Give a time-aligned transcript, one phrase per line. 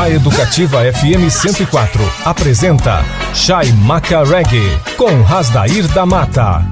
[0.00, 3.04] A Educativa FM 104 apresenta
[3.34, 6.64] Chaimaca Reggae com Rasdair da Mata.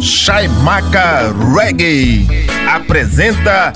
[0.00, 2.26] Chaimaca Reggae
[2.68, 3.72] apresenta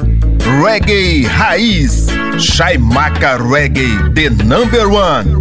[0.63, 2.06] Reggae Raiz.
[2.38, 5.38] Chaimaca Reggae, the number one.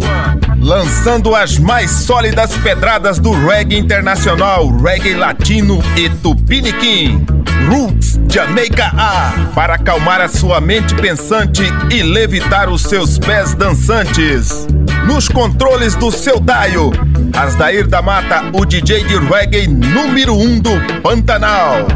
[0.60, 7.24] Lançando as mais sólidas pedradas do reggae internacional, reggae latino e tupiniquim.
[7.68, 14.66] Roots Jamaica A para acalmar a sua mente pensante e levitar os seus pés dançantes.
[15.06, 16.90] Nos controles do seu Daio,
[17.36, 20.70] Asdair da Mata, o DJ de reggae número 1 um do
[21.02, 21.86] Pantanal.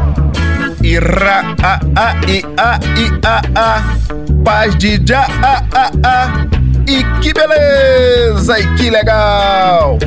[0.81, 3.83] Ira a a i a i a a
[4.43, 6.47] Paz de já a a a
[6.87, 9.97] E que beleza e que legal!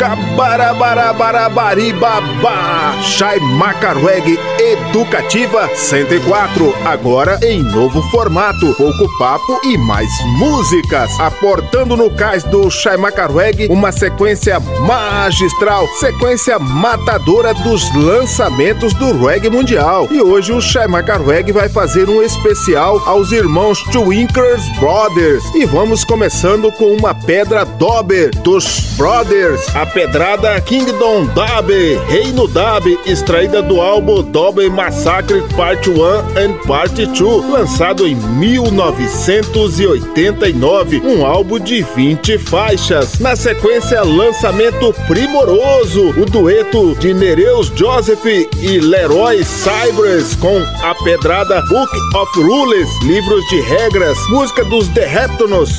[0.00, 8.74] Escabarabarabaribabá Chai Macarweg Educativa 104 Agora em novo formato.
[8.76, 11.10] Pouco papo e mais músicas.
[11.20, 15.86] Aportando no cais do Chai Macarweg Uma sequência magistral.
[15.98, 20.08] Sequência matadora dos lançamentos do reggae mundial.
[20.10, 25.44] E hoje o Chai Macarweg vai fazer um especial Aos irmãos Twinkers Brothers.
[25.54, 29.60] E vamos começando com uma pedra Dober Dos Brothers.
[29.74, 31.68] A pedrada Kingdom Dab,
[32.06, 36.04] Reino Dab, extraída do álbum Double Massacre Part 1
[36.38, 43.18] and Part 2, lançado em 1989, um álbum de 20 faixas.
[43.18, 51.60] Na sequência, lançamento primoroso, o dueto de Nereus Joseph e Leroy Cybers com a pedrada
[51.62, 55.10] Book of Rules, livros de regras, música dos The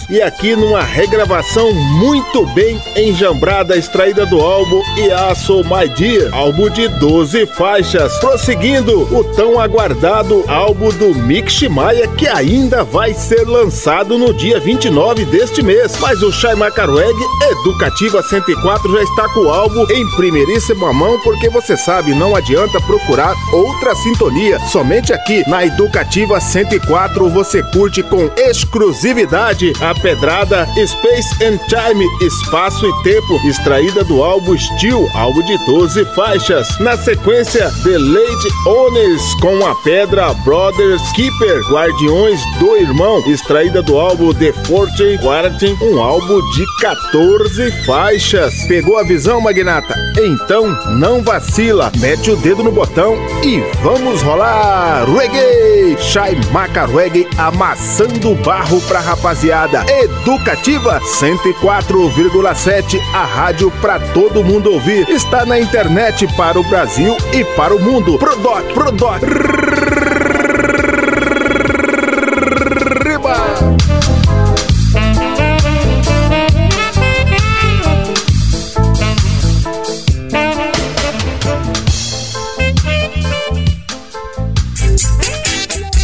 [0.10, 6.88] e aqui numa regravação muito bem enjambrada, extraída do álbum Iaso My Dear, álbum de
[6.88, 8.12] 12 faixas.
[8.18, 14.60] Prosseguindo, o tão aguardado álbum do Mick Maia, que ainda vai ser lançado no dia
[14.60, 16.00] 29 deste mês.
[16.00, 21.48] Mas o Shai Macarweg Educativa 104 já está com o álbum em primeiríssima mão, porque
[21.50, 24.60] você sabe, não adianta procurar outra sintonia.
[24.72, 32.84] Somente aqui na Educativa 104 você curte com exclusividade a pedrada Space and Time, Espaço
[32.88, 36.80] e Tempo, extraída do álbum Steel, álbum de 12 faixas.
[36.80, 44.00] Na sequência, The Late Owners com a pedra Brothers Keeper, Guardiões do Irmão, extraída do
[44.00, 48.54] álbum The Fortune Quarantine, um álbum de 14 faixas.
[48.68, 49.94] Pegou a visão, Magnata?
[50.18, 55.06] Então não vacila, mete o dedo no botão e vamos rolar!
[55.06, 55.98] Reggae!
[56.00, 59.84] Shai Maca Reggae amassando barro pra rapaziada.
[59.88, 65.08] Educativa 104,7, a rádio pra todo mundo ouvir.
[65.10, 68.18] Está na internet para o Brasil e para o mundo.
[68.18, 69.22] Prodoc, Prodoc.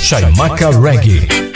[0.07, 1.46] Chaimaca Reggae.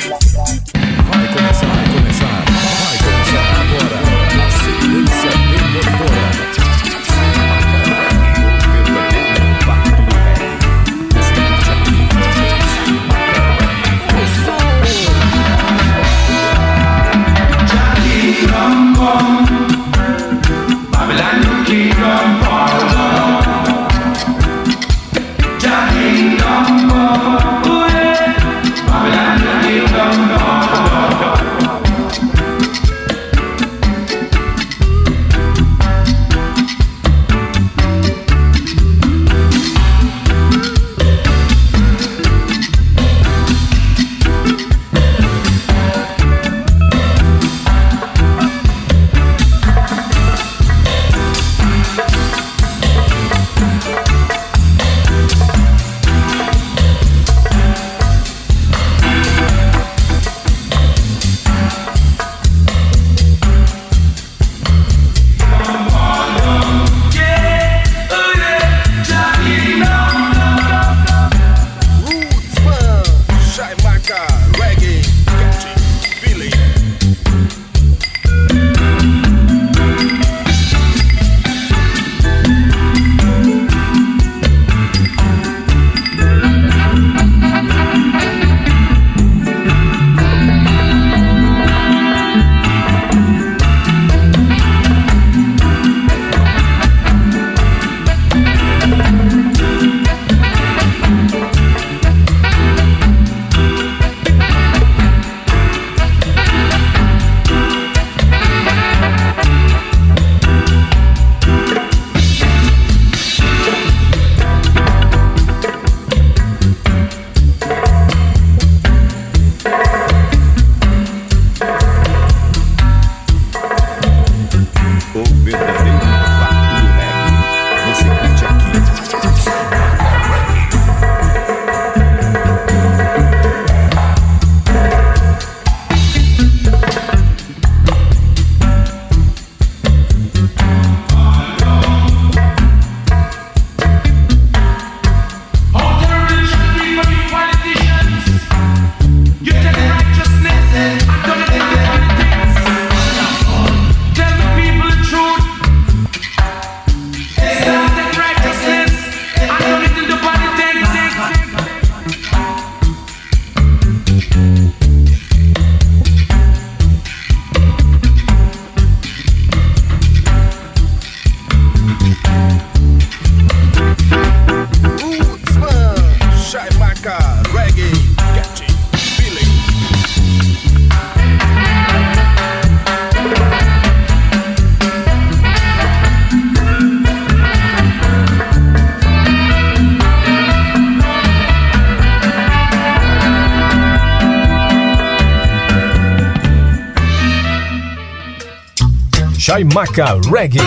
[199.51, 200.63] Shaimaka Reggae.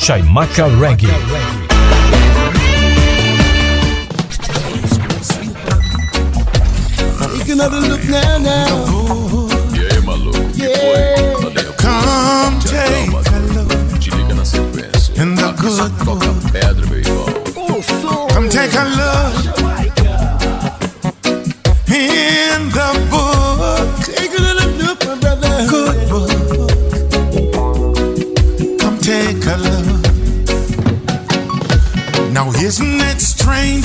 [0.00, 1.14] Shaimaka Reggae.
[7.38, 8.66] Take another look now, now.
[9.72, 10.58] Yeah, my love.
[10.58, 11.36] Yeah.
[11.78, 13.26] Come take a look.
[15.16, 15.92] In the good.
[18.34, 19.39] Come take a look.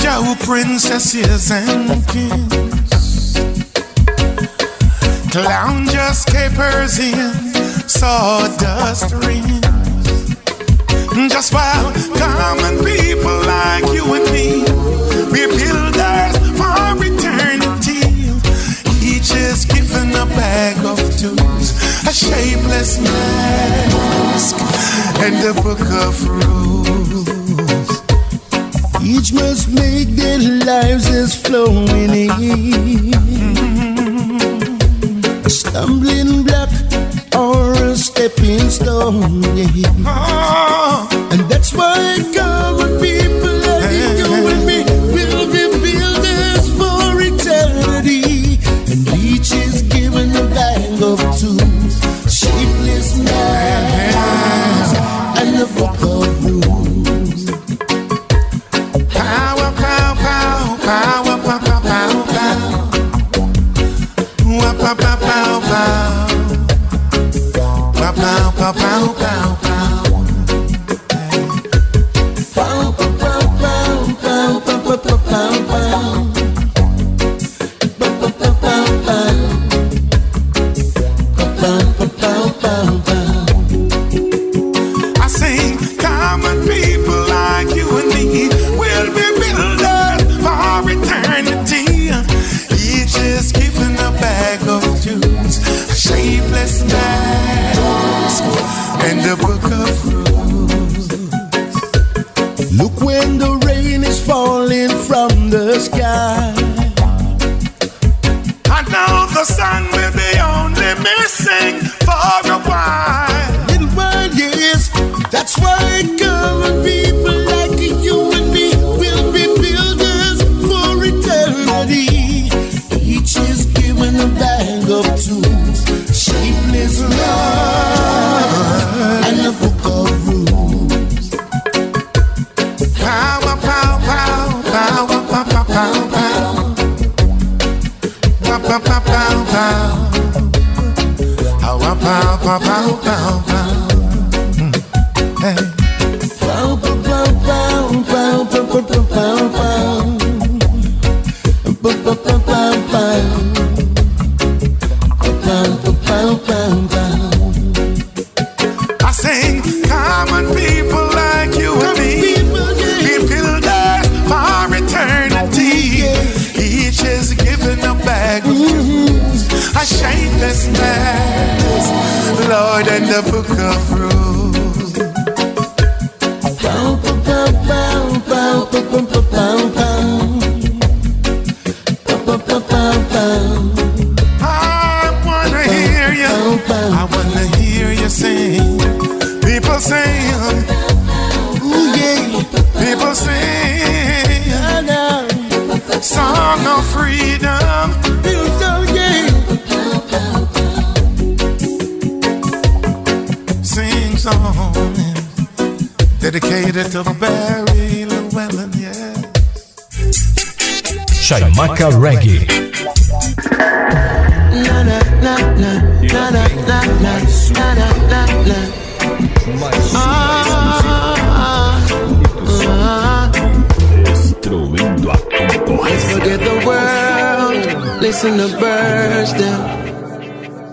[0.06, 3.34] Jah princesses and kings,
[5.32, 7.34] clown just capers in
[7.88, 9.66] sawdust rings.
[11.28, 14.62] Just while common people like you and me,
[15.32, 18.06] we builders for eternity.
[19.02, 21.72] Each is given a bag of tools,
[22.06, 24.54] a shapeless mask,
[25.18, 27.35] and a book of rules
[29.26, 33.14] which must make their lives as flowing in.
[35.44, 36.70] A stumbling block
[37.34, 39.42] or a stepping stone.
[39.56, 39.90] Yeah.
[40.04, 41.08] Ah.
[41.32, 42.55] And that's why God.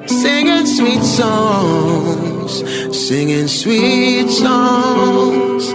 [0.08, 2.51] Singing sweet songs,
[3.08, 5.74] singing sweet songs.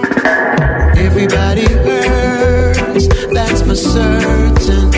[0.97, 4.93] Everybody hurts, that's for certain.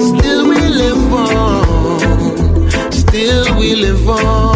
[0.00, 4.55] Still we live on, still we live on.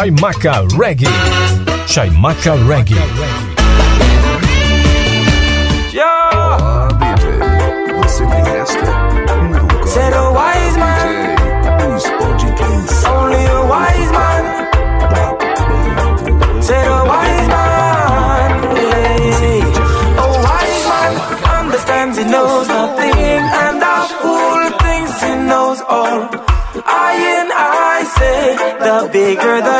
[0.00, 1.12] Chaimaca Reggae.
[1.84, 2.96] Chaimaca Reggae.
[6.02, 6.88] Ah,
[10.14, 11.36] a wise man,
[13.12, 14.44] only a wise man.
[17.10, 19.60] Wise man, yeah.
[20.16, 21.12] A wise man
[21.58, 26.50] understands he knows nothing, and a fool thinks he knows all.
[26.86, 29.79] I and I say, the bigger the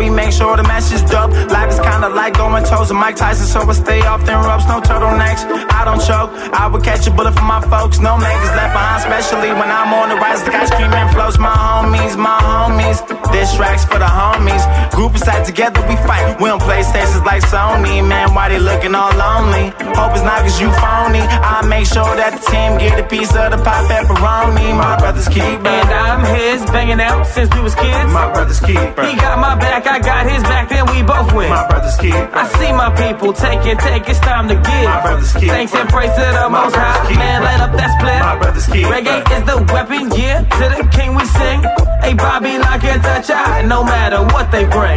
[0.00, 1.30] we make sure the message dope.
[1.52, 4.64] Life is kinda like going toes with Mike Tyson, so I stay off them ropes,
[4.66, 5.44] no turtlenecks.
[5.78, 8.98] I don't choke, I would catch a bullet for my folks, no niggas left behind,
[9.04, 10.42] especially when I'm on the rise.
[10.42, 12.98] The guy screaming flows, my homies, my homies.
[13.30, 14.64] This tracks for the homies.
[14.96, 16.40] Group inside together, we fight.
[16.40, 18.32] We don't play stations like Sony, man.
[18.34, 19.66] Why they looking all lonely?
[20.00, 21.20] Hope it's not cause you phony.
[21.20, 24.72] I make sure that the team get a piece of the pop pepperoni.
[24.72, 25.68] My brother's keeper.
[25.68, 28.08] And I'm his, banging out since we was kids.
[28.08, 29.04] My brother's keeper.
[29.04, 31.50] He got my back, I got his back, then we both win.
[31.52, 32.30] My brother's keeper.
[32.32, 34.88] I see my people take it, take it's time to give.
[34.88, 35.52] My brother's keeper.
[35.52, 36.96] Thanks and praise to the My most high.
[37.04, 37.20] keeper.
[37.20, 38.20] Man, light up that split.
[38.24, 38.88] My brother's keeper.
[38.88, 40.40] Reggae is the weapon, yeah.
[40.48, 41.60] To the king we sing.
[42.00, 44.96] Hey, Bobby, lock and touch out, no matter what they bring.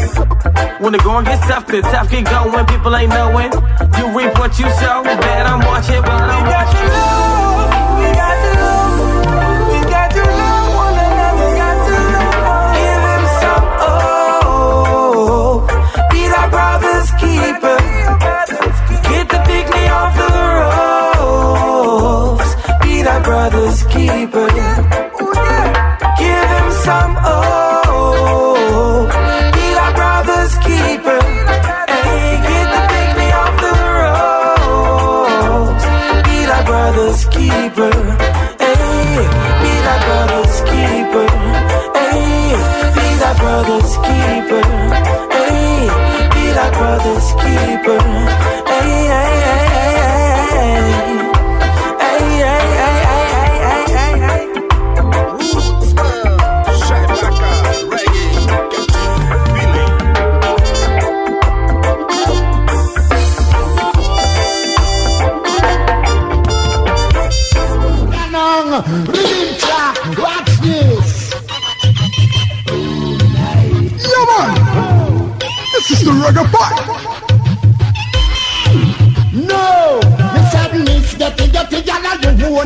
[0.80, 2.66] When the going gets tough, the tough get going.
[2.66, 3.52] People ain't knowing.
[3.98, 5.04] You reap what you sow.
[5.04, 6.90] Bet I'm watching while I'm watching.
[8.00, 9.00] We got to love.
[9.72, 11.50] We got to love one another.
[11.62, 12.76] Got to love.
[12.76, 13.66] Give him some.
[13.88, 15.64] Oh,
[16.12, 16.22] be
[16.52, 17.80] brother's keeper.
[19.08, 19.40] Get the
[20.00, 20.28] off the
[22.38, 22.50] ropes.
[22.84, 24.48] Be brother's keeper.
[26.20, 27.14] Give him some.
[27.24, 27.53] Oh,
[37.74, 37.92] keeper.
[38.60, 39.18] Hey,
[39.62, 41.28] be that brother's keeper.
[41.98, 42.54] Hey,
[42.94, 44.64] be that brother's keeper.
[45.34, 45.90] Hey,
[46.34, 48.00] be that brother's keeper.
[48.70, 49.63] Hey, hey, hey,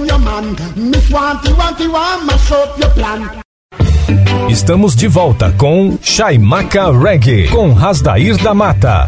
[0.05, 0.55] your man.
[0.75, 3.29] Miss Wanty, Wanty, want mash up your plan.
[4.49, 9.07] Estamos de volta com Chaimaca Reggae, com Rasdair da Mata.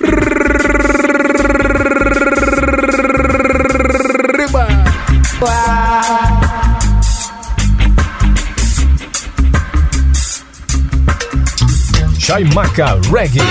[12.17, 13.41] Chaimaka Reggae.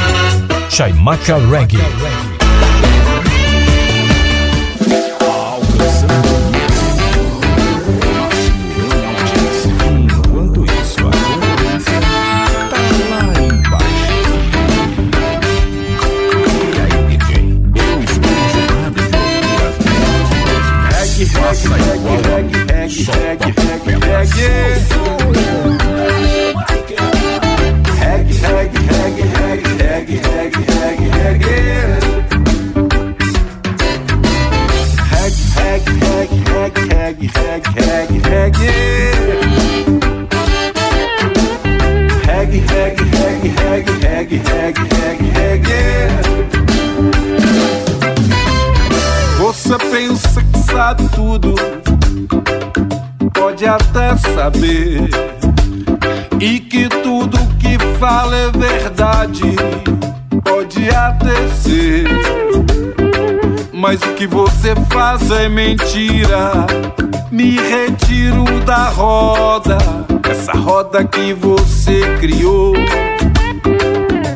[0.68, 2.36] Chaimaka Reggae.
[22.97, 23.56] shake
[54.47, 55.09] saber,
[56.41, 59.57] e que tudo que fala é verdade,
[60.45, 62.07] pode até ser.
[63.73, 66.53] Mas o que você faz é mentira.
[67.33, 69.79] Me retiro da roda,
[70.31, 72.75] essa roda que você criou.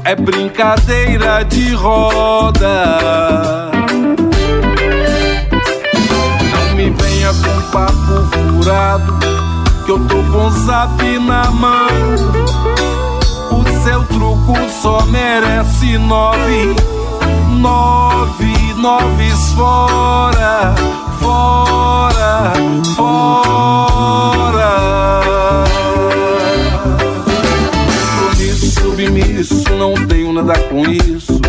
[0.04, 3.70] É brincadeira de roda.
[6.52, 9.39] Não me venha com papo furado,
[9.90, 11.88] que eu tô com zap na mão.
[13.50, 16.76] O seu truco só merece nove,
[17.58, 20.76] nove, noves fora,
[21.18, 22.52] fora,
[22.94, 24.70] fora.
[28.20, 31.40] Compromisso, submisso, não tenho nada com isso.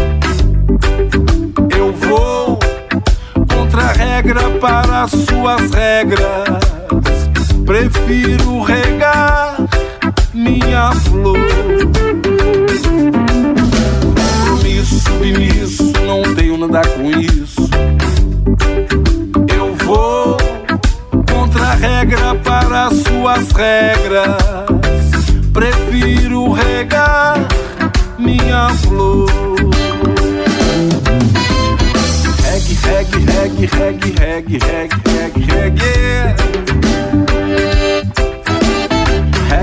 [1.77, 2.57] Eu vou
[3.55, 6.80] contra a regra para as suas regras.
[7.65, 9.57] Prefiro regar
[10.33, 11.37] minha flor.
[14.15, 17.69] Compromisso, submisso, não tenho nada com isso.
[19.55, 20.37] Eu vou
[21.31, 24.37] contra a regra para as suas regras.
[25.53, 27.47] Prefiro regar
[28.17, 29.29] minha flor.
[32.43, 34.59] Reggae, reggae, reggae, reggae, reggae,
[35.07, 36.35] reggae, reggae,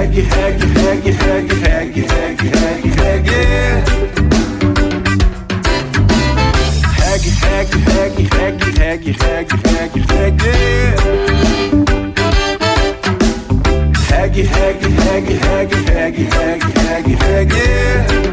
[0.08, 3.40] haggy, haggy, haggy, haggy, haggy, haggy, haggy, haggy.
[6.98, 10.52] Haggy, haggy, haggy, haggy, haggy, haggy, haggy.
[14.08, 17.56] Haggy, haggy, haggy, haggy, haggy, haggy, haggy, haggy.
[17.56, 18.27] haggy.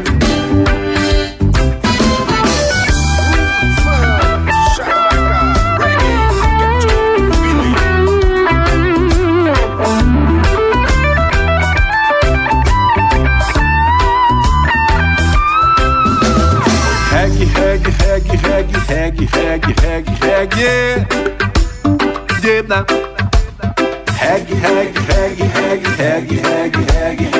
[19.56, 21.04] هاجي هاجي هاجي
[22.42, 22.86] جبنا
[24.20, 27.35] هاجي هاجي هاجي هاجي هاجي هاجي هاجي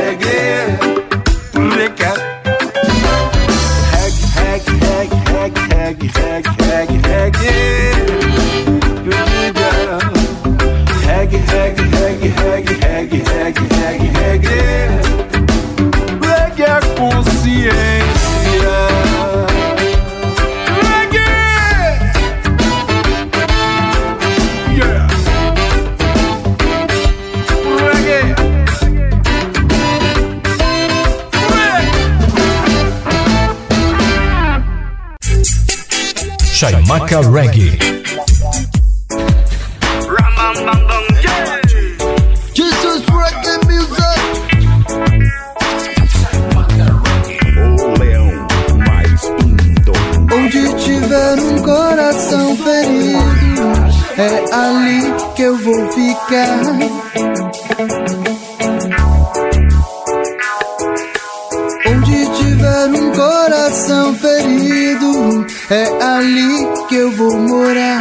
[37.07, 37.79] Chaimaca Reggae.
[42.55, 44.21] Jesus reggae music.
[47.85, 48.31] O leão
[48.87, 49.23] mais.
[50.33, 53.69] Onde tiver um coração ferido,
[54.19, 57.07] é ali que eu vou ficar
[66.97, 68.01] que eu vou morar.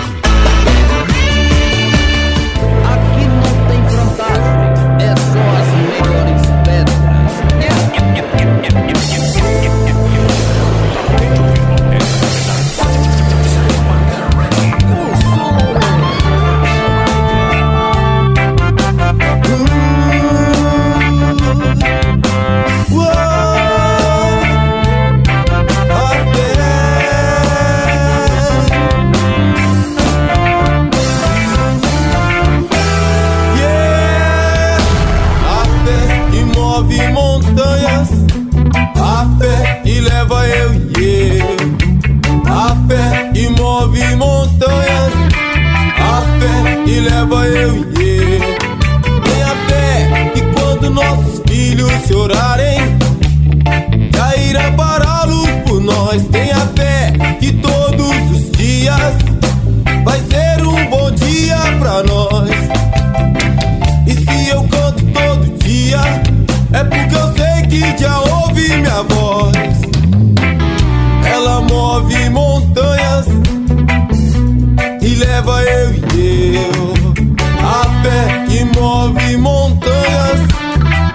[79.07, 80.41] move montanhas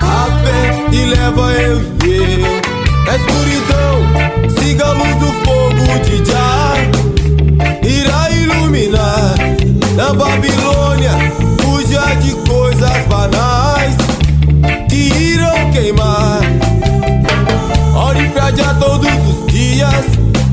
[0.00, 2.56] a fé e leva eu e eu.
[3.14, 6.76] Escuridão, siga a luz do fogo de Jah,
[7.82, 9.34] irá iluminar
[9.94, 11.12] na Babilônia.
[11.60, 13.96] Fuja de coisas banais
[14.88, 16.40] que irão queimar.
[17.94, 20.06] Olhe pra Jah todos os dias,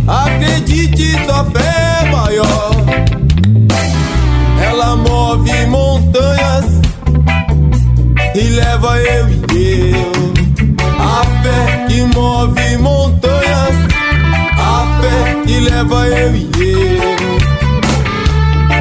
[0.08, 2.72] acredite sua fé é maior.
[4.62, 5.83] Ela move montanhas
[8.36, 10.12] e leva eu e eu.
[11.00, 13.76] A fé que move montanhas,
[14.58, 17.38] a fé que leva eu e eu.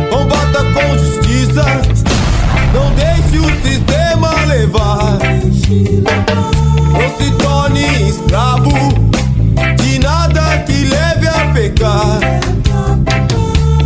[0.08, 1.64] Combata com justiça,
[2.72, 5.18] não deixe o sistema levar.
[6.92, 8.72] Não se torne escravo
[9.82, 12.20] de nada que leve a pecar.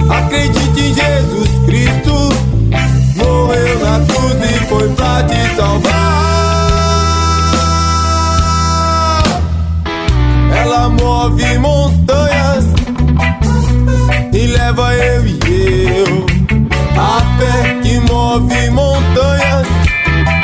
[0.08, 1.55] Acredite em Jesus.
[5.76, 6.16] salvar.
[10.54, 12.64] Ela move montanhas
[14.32, 15.38] e leva eu e
[15.98, 16.26] eu.
[16.98, 19.66] A fé que move montanhas,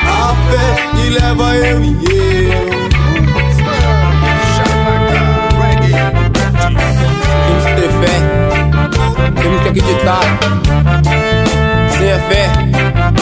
[0.04, 2.72] a fé que leva eu e eu.
[7.46, 8.16] Temos que ter fé,
[9.42, 10.24] temos que acreditar.
[11.98, 12.71] Sem a fé,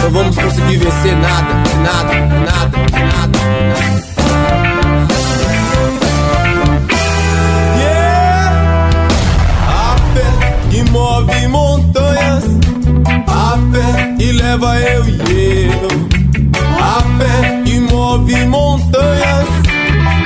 [0.03, 3.39] não vamos conseguir vencer nada, nada, nada, nada.
[3.39, 3.91] nada.
[10.91, 12.45] move montanhas,
[13.27, 16.11] a fé que leva eu e eu.
[16.79, 19.49] A fé que move montanhas,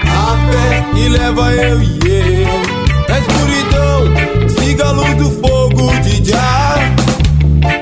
[0.06, 2.62] a fé que leva eu e eu.
[3.08, 6.78] Na escuridão, siga a luz do fogo de Jah.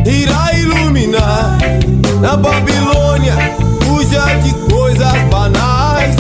[0.05, 0.52] Irá
[1.13, 3.35] na Babilônia,
[3.83, 6.17] fuja de coisas banais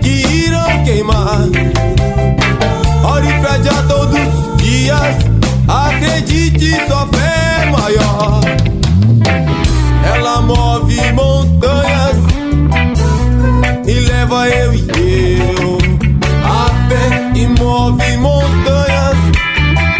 [0.00, 1.40] que irão queimar.
[3.04, 5.16] Ore pra Jah todos os dias,
[5.66, 8.40] acredite, sua fé é maior.
[10.14, 12.16] Ela move montanhas
[13.86, 14.86] e leva eu e
[15.40, 15.78] eu.
[16.44, 19.16] A fé e move montanhas.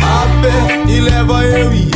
[0.01, 1.96] A fé e leva eu e eu.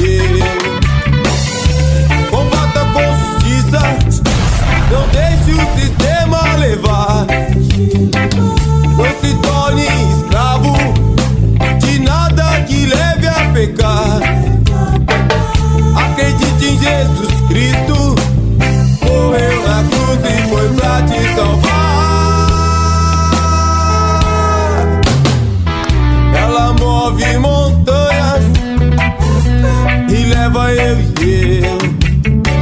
[30.75, 31.79] Eu e eu.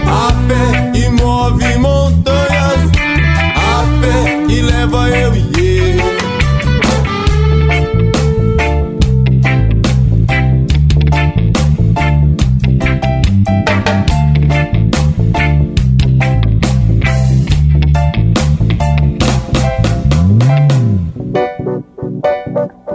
[0.06, 2.80] A fé e move montanhas.
[3.56, 4.18] A fé
[4.48, 6.18] e leva eu e eu.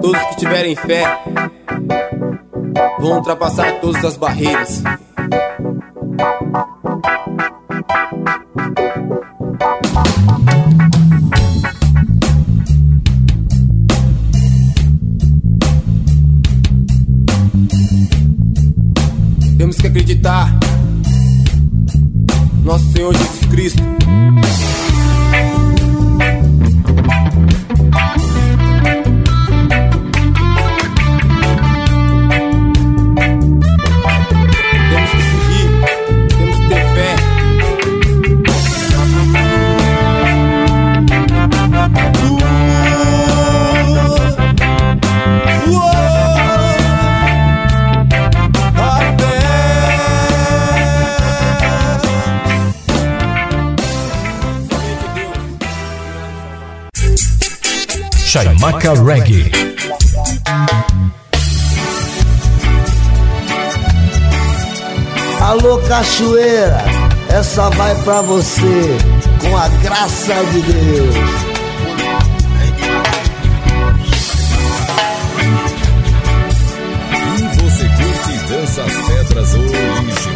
[0.01, 1.03] Todos que tiverem fé
[2.99, 4.83] vão ultrapassar todas as barreiras.
[19.63, 20.53] Temos que acreditar.
[22.65, 23.81] Nosso Senhor Jesus Cristo.
[58.63, 59.51] Chaimaca Reggae.
[65.41, 66.85] Alô cachoeira,
[67.27, 68.97] essa vai pra você
[69.41, 71.15] com a graça de Deus.
[77.37, 80.32] E você curte e dança as pedras originais.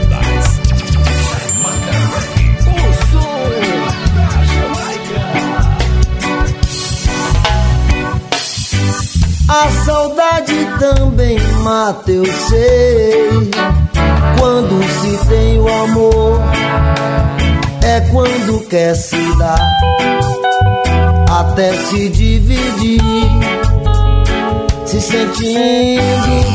[10.79, 13.29] Também mata, eu sei.
[14.39, 16.39] Quando se tem o amor,
[17.83, 19.59] é quando quer se dar,
[21.29, 23.01] até se dividir,
[24.85, 26.45] se sentindo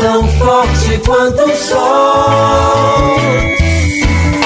[0.00, 3.16] tão forte quanto o sol.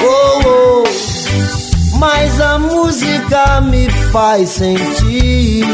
[0.03, 5.65] Oh, oh, mas a música me faz sentir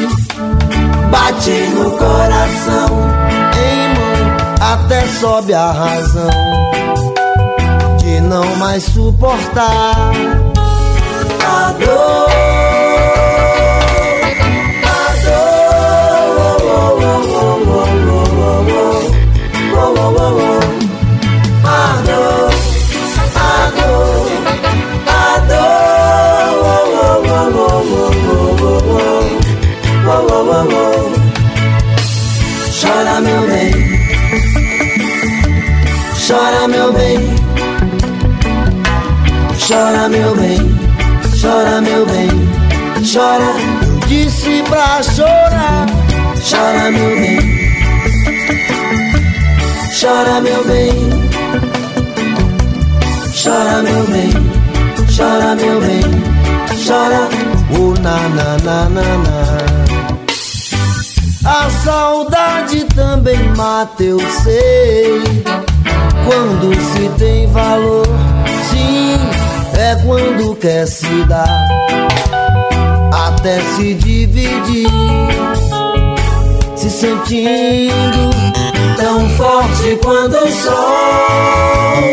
[1.12, 2.88] bate no coração,
[4.62, 6.30] até sobe a razão
[7.98, 10.12] de não mais suportar
[11.44, 12.30] a dor.
[14.86, 17.21] A dor.
[40.12, 40.58] Meu bem,
[41.42, 42.30] chora meu bem,
[43.12, 43.54] chora.
[44.08, 45.86] Disse pra chorar,
[46.44, 47.40] chora meu bem,
[49.98, 50.92] chora meu bem,
[53.42, 54.32] chora meu bem,
[55.16, 56.02] chora meu bem,
[56.86, 57.30] chora.
[57.74, 59.62] Oh na na na na na.
[61.44, 65.24] A saudade também mata, eu sei.
[66.26, 68.06] Quando se tem valor,
[69.92, 71.68] é quando quer se dar,
[73.12, 74.88] até se dividir,
[76.78, 78.30] se sentindo
[78.96, 82.04] tão forte quando o sol.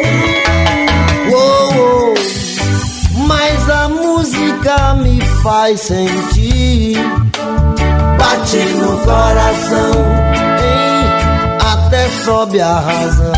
[1.30, 2.14] Oh, oh,
[3.28, 6.96] mas a música me faz sentir
[8.18, 9.92] bate no coração,
[10.64, 11.06] Hein?
[11.60, 13.32] Até sobe a razão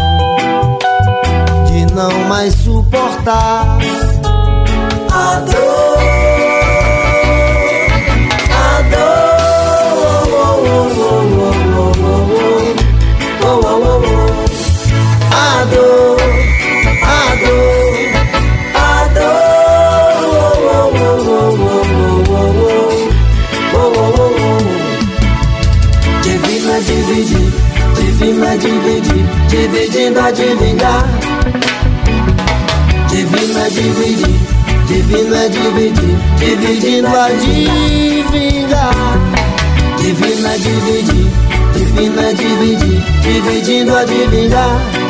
[1.66, 3.78] de não mais suportar
[26.70, 27.52] firma dividir,
[27.96, 31.04] de firma dividir, dividindo a adivinhar.
[33.08, 34.38] Divina, dividir,
[34.88, 38.90] de firma dividir, dividindo a adivinhar.
[39.98, 40.14] De
[40.58, 41.28] dividir,
[41.74, 45.09] divina firma dividir, dividindo a adivinhar.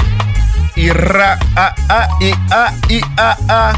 [0.81, 3.73] Ira, a, a, i, a, i, a, a.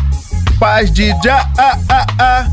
[0.58, 2.48] Paz de já, a, a, a.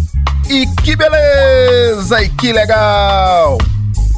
[0.48, 3.57] E que beleza, e que legal.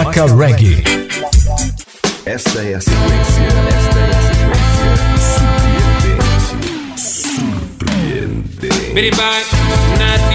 [0.00, 0.82] Chaimaca Reggae.
[2.24, 3.42] Esta é a sequência.
[3.68, 4.80] Esta é a sequência.
[6.96, 8.70] Surpreendente.
[9.44, 10.29] Surpreendente.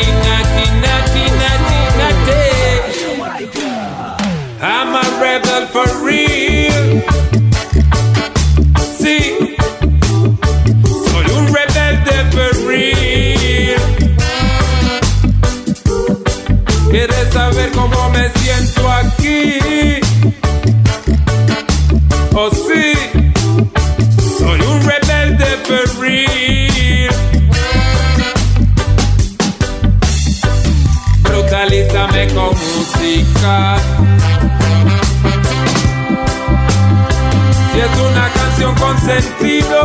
[38.56, 39.85] canción con sentido.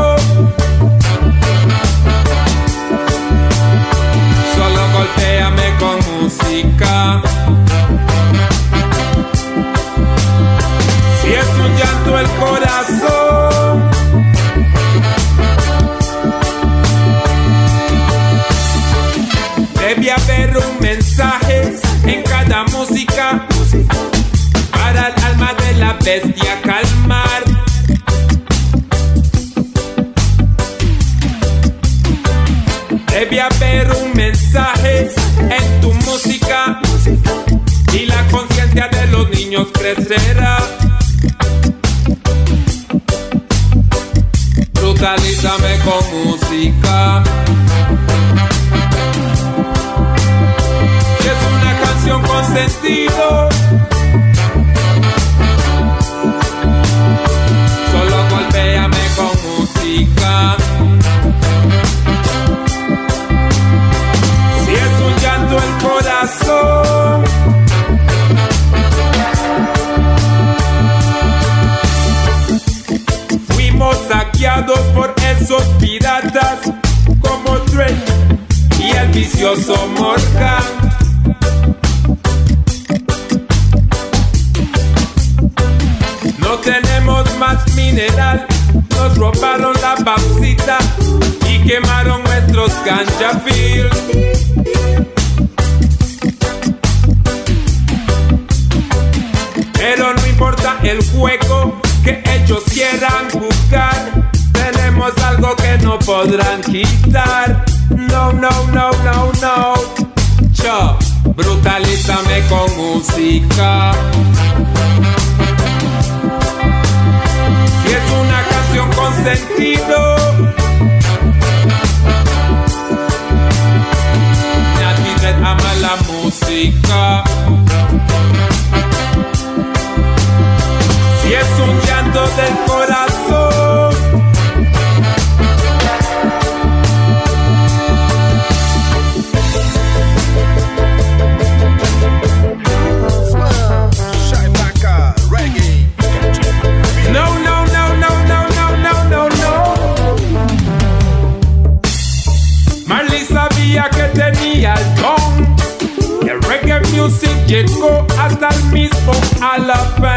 [157.51, 160.17] llegó hasta el mismo Alabama.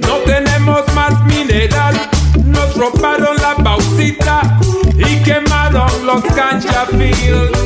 [0.00, 1.94] No tenemos más mineral,
[2.46, 4.58] nos robaron la pausita
[4.96, 7.58] y quemaron los canchafields.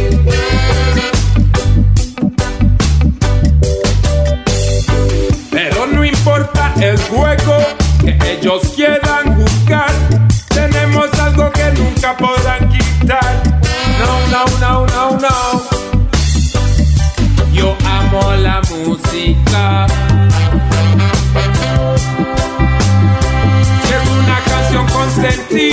[5.53, 7.59] Pero no importa el juego
[8.01, 8.96] que ellos quieren.
[25.31, 25.66] sentir.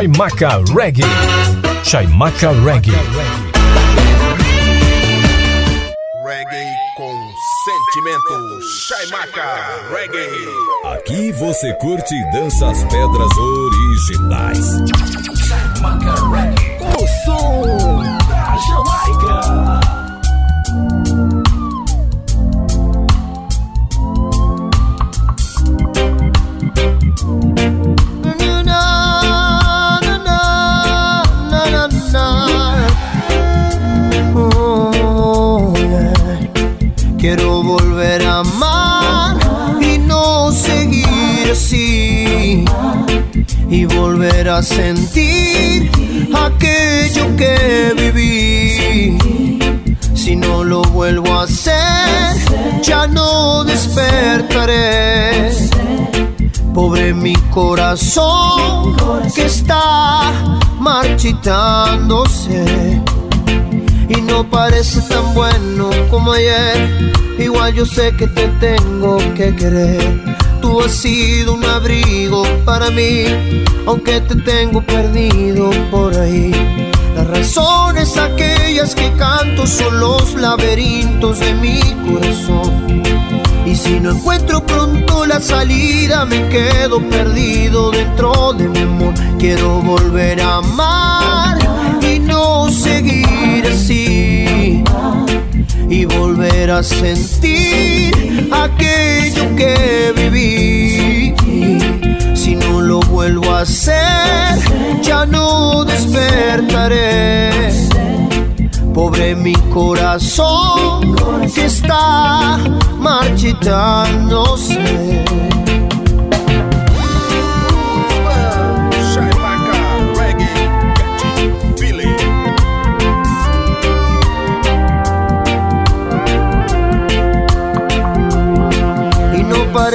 [0.00, 1.04] Chaimaca Reggae.
[1.84, 2.90] Chaimaca Reggae.
[6.24, 6.64] Reggae
[6.96, 7.12] com
[7.66, 8.34] sentimento.
[8.88, 9.44] Chaimaca
[9.92, 10.94] Reggae.
[10.94, 14.66] Aqui você curte e dança as pedras originais.
[15.46, 16.78] Chaimaca Reggae.
[16.80, 19.59] O som da Jamaica.
[44.62, 45.90] Sentir
[46.34, 49.18] aquello que viví.
[50.14, 52.36] Si no lo vuelvo a hacer,
[52.82, 55.50] ya no despertaré.
[56.74, 58.96] Pobre mi corazón
[59.34, 60.32] que está
[60.78, 62.64] marchitándose
[64.08, 67.12] y no parece tan bueno como ayer.
[67.38, 70.39] Igual yo sé que te tengo que querer.
[70.60, 73.24] Tú has sido un abrigo para mí,
[73.86, 76.52] aunque te tengo perdido por ahí.
[77.14, 83.02] Las razones aquellas que canto son los laberintos de mi corazón.
[83.66, 89.14] Y si no encuentro pronto la salida, me quedo perdido dentro de mi amor.
[89.38, 91.58] Quiero volver a amar
[92.02, 94.39] y no seguir así.
[95.90, 101.34] Y volver a sentir aquello que viví.
[102.34, 104.56] Si no lo vuelvo a hacer,
[105.02, 107.50] ya no despertaré.
[108.94, 111.16] Pobre mi corazón
[111.52, 112.56] que está
[112.96, 114.78] marchitándose.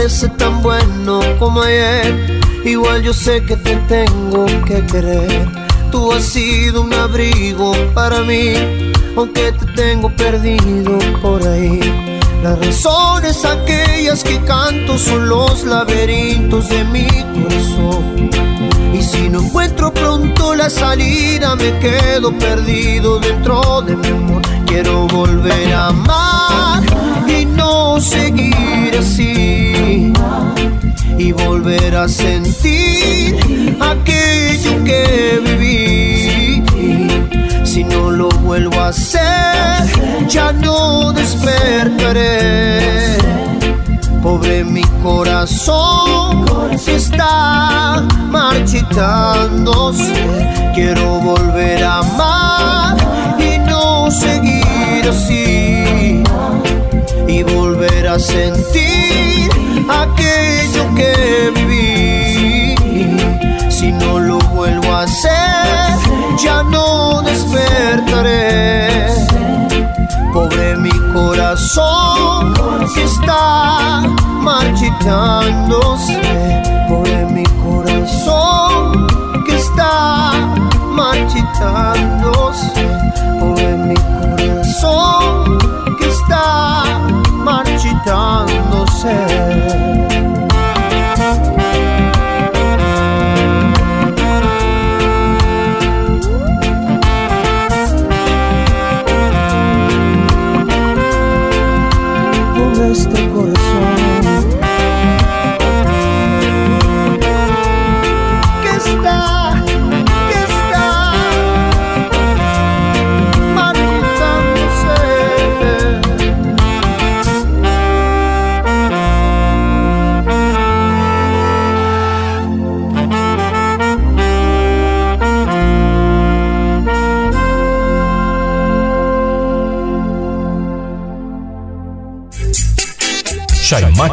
[0.05, 2.39] No parece tan bueno como ayer.
[2.63, 5.47] Igual yo sé que te tengo que querer.
[5.91, 8.53] Tú has sido un abrigo para mí,
[9.17, 11.79] aunque te tengo perdido por ahí.
[12.43, 18.29] Las razones aquellas que canto son los laberintos de mi corazón.
[18.93, 24.41] Y si no encuentro pronto la salida, me quedo perdido dentro de mi amor.
[24.67, 27.04] Quiero volver a amar
[27.99, 30.13] seguir así.
[31.17, 36.63] Y volver a sentir aquello que viví.
[37.63, 39.87] Si no lo vuelvo a hacer,
[40.27, 43.17] ya no despertaré.
[44.21, 46.45] Pobre mi corazón
[46.83, 50.13] que está marchitándose.
[50.73, 52.97] Quiero volver a amar
[53.39, 56.23] y no seguir así.
[57.27, 57.74] Y volver
[58.19, 59.49] sentir
[59.89, 62.75] aquello que viví.
[63.69, 65.97] Si no lo vuelvo a hacer,
[66.43, 69.07] ya no despertaré.
[70.33, 72.53] Pobre mi corazón
[72.93, 74.03] que está
[74.41, 76.21] marchitándose.
[76.87, 79.07] Pobre mi corazón
[79.45, 80.31] que está
[80.91, 82.14] marchitándose.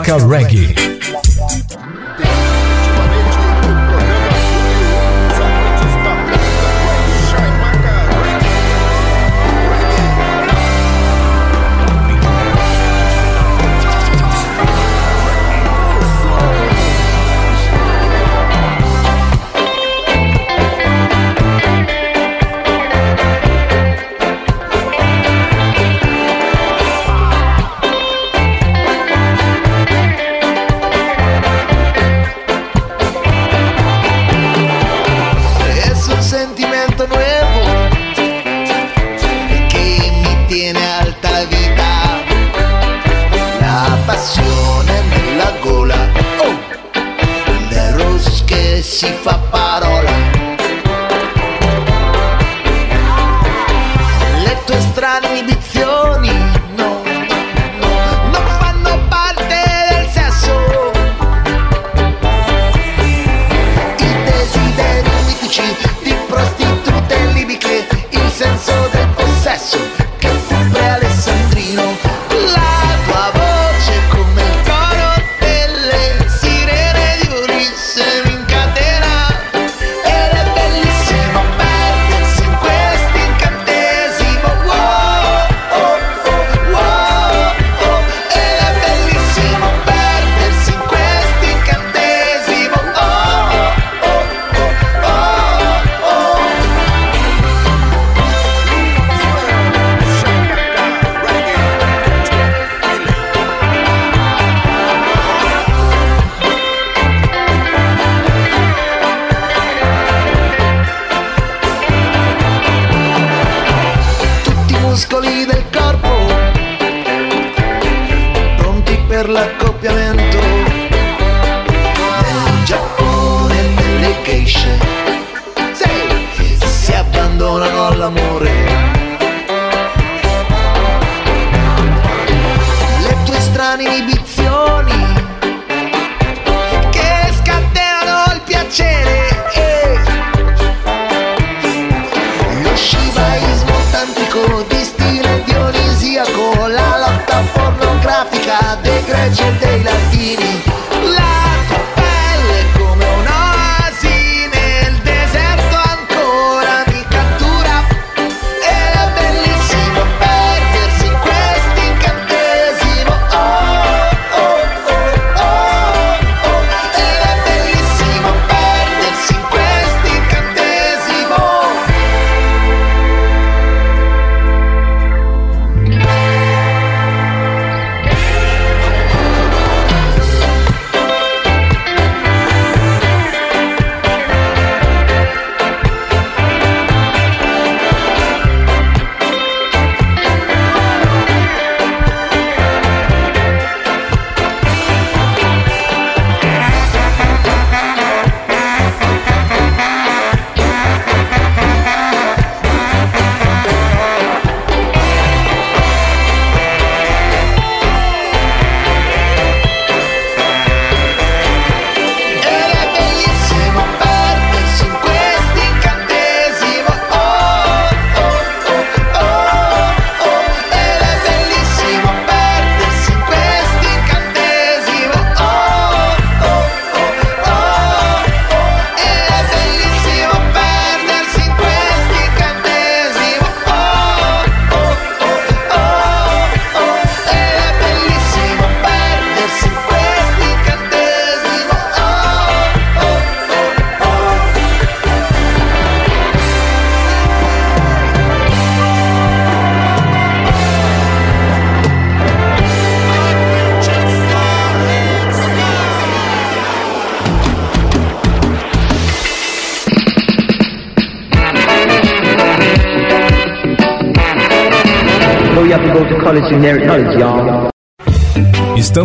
[0.03, 0.91] Toca Reggae.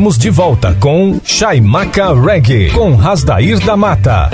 [0.07, 4.29] estamos de volta com Chaimaca Reggae, com Rasdair da Mata.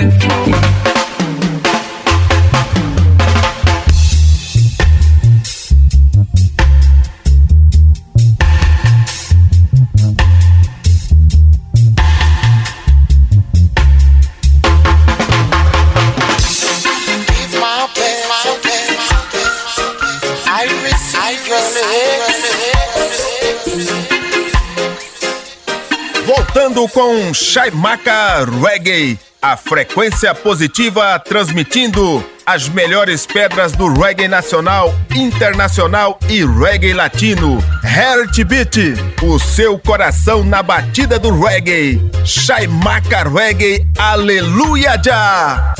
[20.46, 22.73] I receive your name.
[26.64, 36.42] Com Shaimaka Reggae, a frequência positiva transmitindo as melhores pedras do reggae nacional, internacional e
[36.42, 37.62] reggae latino.
[37.84, 42.00] Heartbeat, o seu coração na batida do reggae.
[42.24, 45.74] Shaimaka Reggae, aleluia já!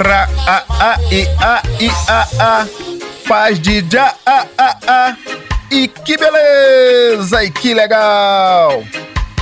[0.00, 1.36] ra-a-a-e-a-e-a-a,
[3.28, 5.16] paz de já a a a.
[5.70, 8.82] E que beleza e que legal!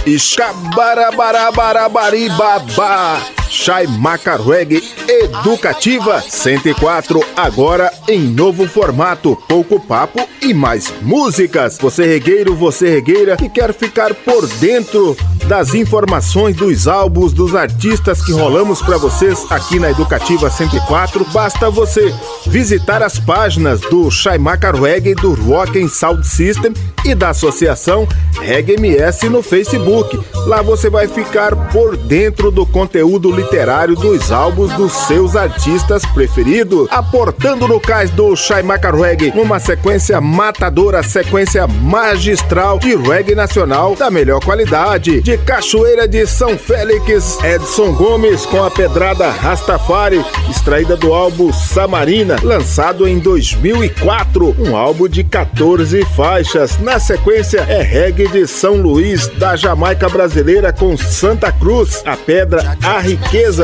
[0.07, 3.41] Escabarabarabarabari babá.
[3.53, 11.77] Shai Macarweg Educativa 104, agora em novo formato, pouco papo e mais músicas.
[11.79, 15.15] Você regueiro, você regueira que quer ficar por dentro
[15.47, 21.69] das informações dos álbuns dos artistas que rolamos para vocês aqui na Educativa 104, basta
[21.69, 22.13] você
[22.47, 26.73] visitar as páginas do Shaimaka Reggae, do Rock and Sound System
[27.05, 28.09] e da Associação
[28.41, 30.19] Reggae MS no Facebook.
[30.47, 36.86] Lá você vai ficar por dentro do conteúdo literário dos álbuns dos seus artistas preferidos,
[36.90, 44.11] aportando no cais do Shaimaka Reggae uma sequência matadora, sequência magistral de reggae nacional da
[44.11, 45.20] melhor qualidade.
[45.20, 52.36] De Cachoeira de São Félix, Edson Gomes com a pedrada Rastafari, extraída do álbum Samarina,
[52.43, 56.78] lançado em 2004, um álbum de 14 faixas.
[56.78, 62.76] Na sequência é reggae de São Luís, da Jamaica brasileira com Santa Cruz, a pedra
[62.84, 63.01] A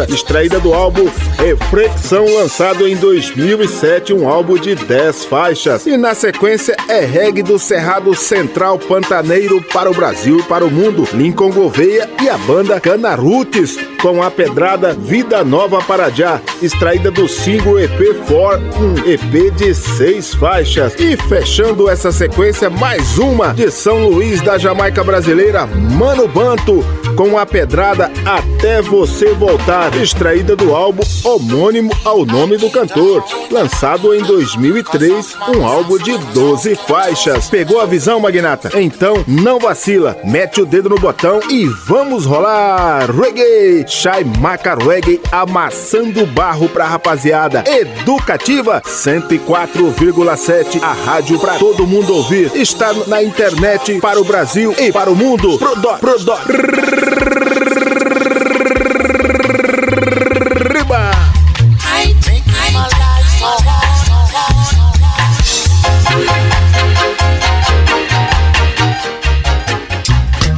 [0.09, 1.07] Extraída do álbum
[1.37, 5.87] Reflexão, lançado em 2007, um álbum de 10 faixas.
[5.87, 10.71] E na sequência é reggae do Cerrado Central Pantaneiro para o Brasil e para o
[10.71, 16.41] mundo, Lincoln Gouveia e a banda Cana Roots com a pedrada Vida Nova para Já,
[16.63, 20.95] extraída do single EP 4, um EP de seis faixas.
[20.99, 26.85] E fechando essa sequência, mais uma de São Luís da Jamaica brasileira, Mano Banto,
[27.17, 29.58] com a pedrada Até Você Voltar,
[30.01, 36.75] extraída do álbum homônimo ao nome do cantor, lançado em 2003, um álbum de 12
[36.77, 37.51] faixas.
[37.51, 38.71] Pegou a visão, Magnata?
[38.81, 43.85] Então não vacila, mete o dedo no botão e vamos rolar reggae!
[43.87, 47.65] Shai Maca Reggae amassando barro pra rapaziada.
[47.67, 52.51] Educativa 104,7, a rádio pra todo mundo ouvir.
[52.55, 55.59] Está na internet para o Brasil e para o mundo.
[55.59, 56.39] Prodó, prodó.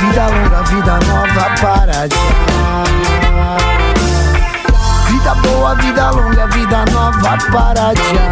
[0.00, 2.84] Vida longa, vida nova para já.
[5.10, 8.30] Vida boa, vida longa, vida nova para já.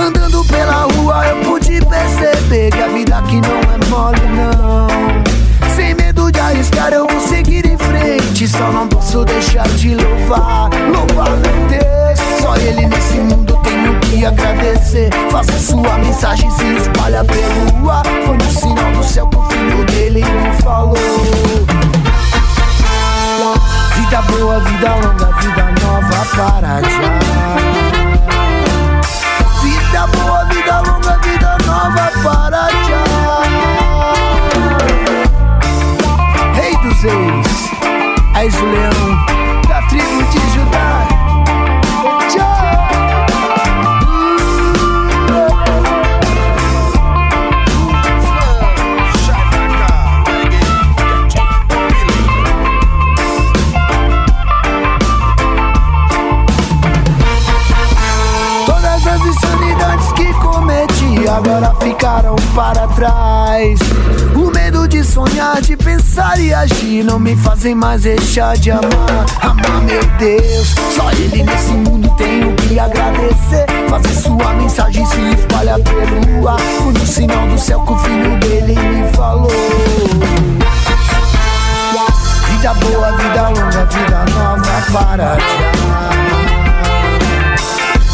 [0.00, 4.88] Andando pela rua eu pude perceber que a vida aqui não é mole não.
[5.76, 10.70] Sem medo de arriscar eu vou seguir em frente, só não posso deixar de louvar,
[10.90, 11.99] louvar meu Deus.
[12.60, 15.10] Ele nesse mundo tenho que agradecer.
[15.30, 18.04] Faça sua mensagem se espalha pelo ar.
[18.26, 20.96] Foi no sinal do céu que o filho dele me falou.
[23.96, 27.10] Vida boa, vida longa, vida nova para já.
[29.62, 33.04] Vida boa, vida longa, vida nova para já.
[36.54, 37.70] Rei dos reis,
[38.34, 39.19] és o leão
[62.20, 63.78] ficaram para trás.
[64.34, 69.26] O medo de sonhar, de pensar e agir não me fazem mais deixar de amar.
[69.40, 73.66] Amar, meu Deus, só Ele nesse mundo tenho que agradecer.
[73.88, 76.58] Fazer sua mensagem se espalha pelo ar.
[76.58, 79.50] Foi no sinal do céu que o filho dele me falou.
[82.48, 85.70] Vida boa, vida longa, vida nova para já.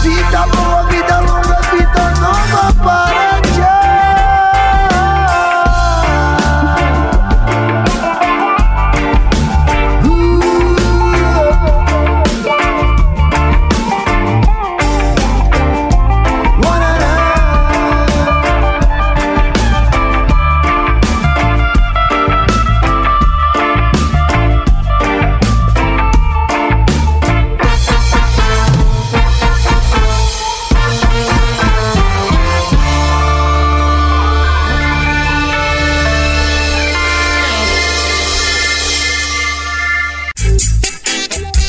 [0.03, 3.16] Vida boa, vida longa, vida nova para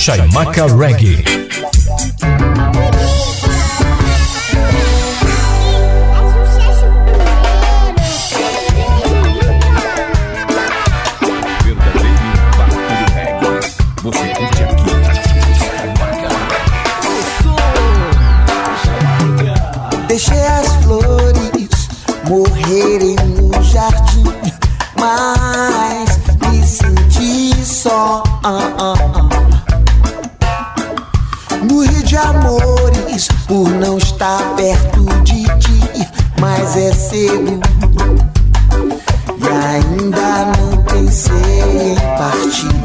[0.07, 1.21] Chaimaca Reggae.
[20.07, 21.89] Deixei as flores
[22.29, 24.23] morrerem no jardim,
[24.97, 26.17] mas
[26.49, 28.23] me senti só.
[28.41, 29.26] Morri
[32.18, 36.07] amores por não estar perto de ti,
[36.39, 37.60] mas é cedo
[39.39, 42.76] e ainda não pensei em partir.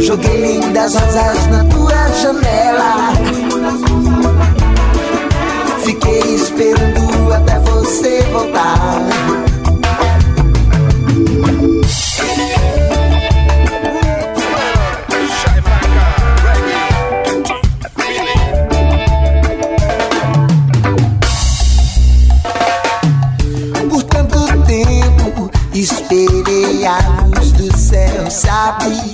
[0.00, 3.12] Joguei lindas rosas na tua janela.
[5.82, 9.00] Fiquei esperando até você voltar.
[28.34, 29.13] Céu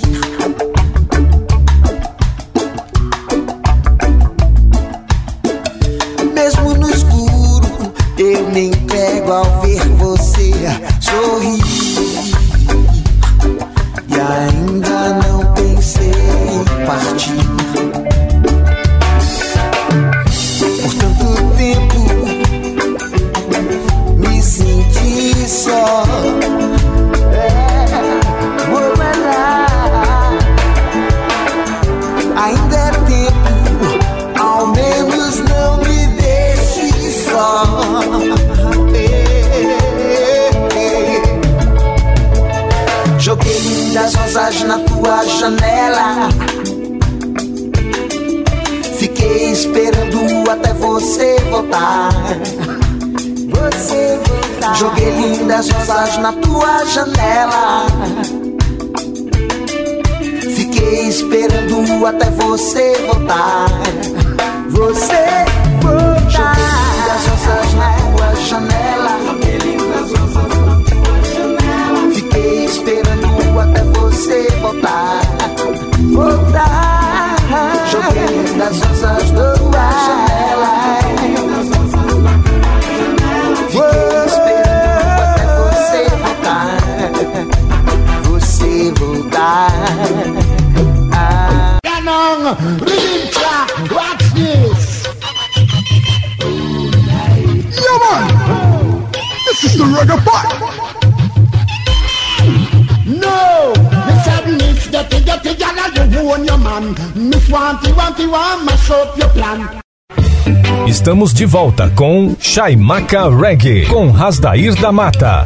[110.87, 115.45] Estamos de volta com Chaimaca Reggae, com Rasdair da Mata.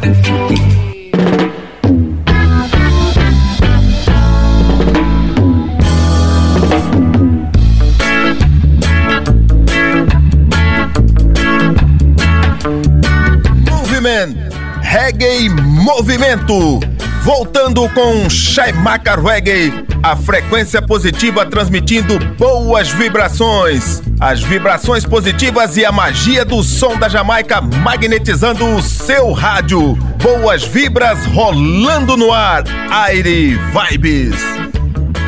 [13.68, 14.36] Moviment,
[14.82, 16.95] Reggae Movimento.
[17.26, 24.00] Voltando com Shaimaka Reggae, a frequência positiva transmitindo boas vibrações.
[24.20, 29.94] As vibrações positivas e a magia do som da Jamaica magnetizando o seu rádio.
[30.22, 32.62] Boas vibras rolando no ar.
[32.92, 33.58] Aire
[33.90, 34.36] Vibes.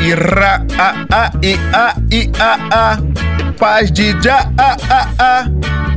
[0.00, 2.98] Ira a a i a i a a.
[3.58, 5.46] Paz de já a a a.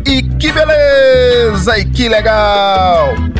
[0.07, 1.77] E que beleza!
[1.77, 3.30] E que legal!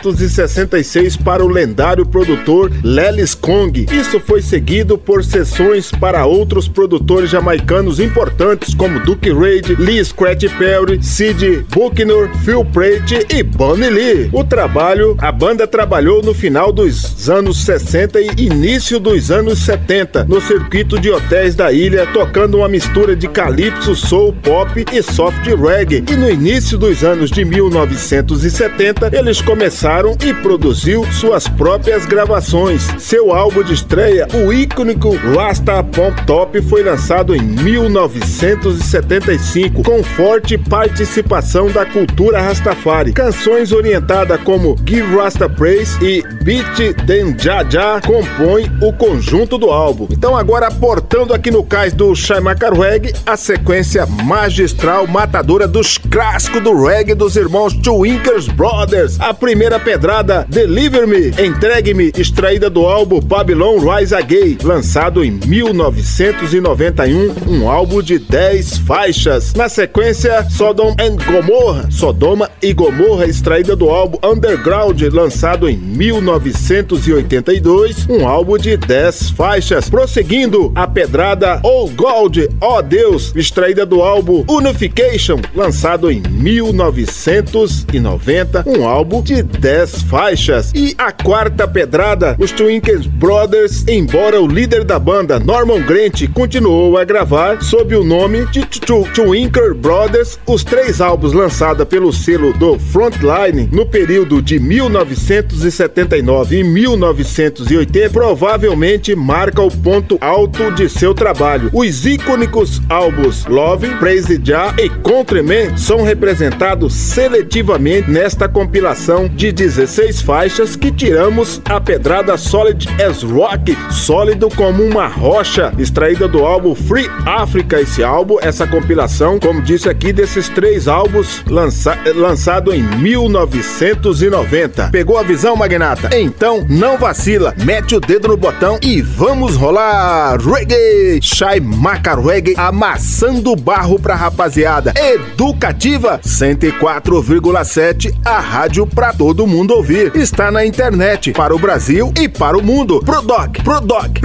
[0.06, 3.86] 1966 para o lendário produtor Lelis Kong.
[3.90, 10.44] Isso foi seguido por sessões para outros produtores jamaicanos importantes como Duke Reid, Lee Scratch
[10.58, 14.30] Perry, Sid Buckner, Phil Prate e Bonnie Lee.
[14.32, 20.24] O trabalho, a banda trabalhou no final dos anos 60 e início dos anos 70
[20.24, 25.46] no circuito de hotéis da ilha, tocando uma mistura de calypso, soul, pop e soft
[25.46, 26.04] reggae.
[26.10, 32.86] E no início dos anos de 1970, eles começaram e produziu suas próprias gravações.
[32.98, 40.58] Seu álbum de estreia, o íconico Rasta Pump Top, foi lançado em 1975, com forte
[40.58, 43.14] participação da cultura Rastafari.
[43.14, 50.08] Canções orientadas como Give Rasta Praise e Beat Then Jaja compõem o conjunto do álbum.
[50.10, 56.62] Então agora aportando aqui no cais do Shaimaka Reggae, a sequência magistral matadora dos clássicos
[56.62, 59.18] do reggae dos irmãos Twinkers Brothers.
[59.20, 67.32] A primeira pedrada, Deliver Me, Entregue-me, extraída do álbum Babylon Rise Again, lançado em 1991,
[67.46, 69.54] um álbum de 10 faixas.
[69.54, 78.08] Na sequência, Sodom and Gomorra, Sodoma e Gomorra, extraída do álbum Underground, lançado em 1982,
[78.08, 79.88] um álbum de 10 faixas.
[79.88, 88.84] Prosseguindo, a pedrada Oh God, Oh Deus, extraída do álbum Unification, lançado em 1990, um
[88.84, 90.72] álbum de 10 faixas.
[90.74, 96.96] E a quarta pedrada os Twinkers Brothers, embora o líder da banda, Norman Grant, continuou
[96.96, 102.78] a gravar sob o nome de Twinker Brothers, os três álbuns lançados pelo selo do
[102.78, 111.70] Frontline no período de 1979 e 1980 provavelmente marca o ponto alto de seu trabalho.
[111.72, 120.22] Os icônicos álbuns Love, Praise Jah e Countryman são representados seletivamente nesta compilação de 16
[120.22, 126.72] faixas que tiramos a pedrada Solid as Rock, sólido como uma rocha, extraída do álbum
[126.72, 127.80] Free Africa.
[127.80, 134.90] Esse álbum, essa compilação, como disse aqui, desses três álbuns lança lançado em 1990.
[134.90, 136.16] Pegou a visão, Magnata?
[136.16, 141.18] Então não vacila, mete o dedo no botão e vamos rolar reggae!
[141.20, 144.94] Shai Maca Reggae amassando barro pra rapaziada.
[144.96, 150.14] Educativa 104,7, a rádio pra todo mundo ouvir.
[150.14, 153.00] Está na internet para o Brasil e para o mundo.
[153.00, 154.20] Prodoc, Prodoc.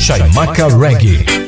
[0.00, 1.41] Chaimaca Reggae.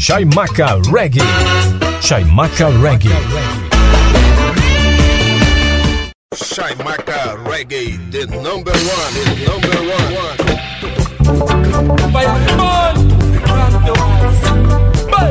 [0.00, 1.20] Chaimaca Reggae.
[2.00, 3.12] Chaimaca Reggae.
[6.34, 10.10] Chaimaca Reggae, the number one, the number one.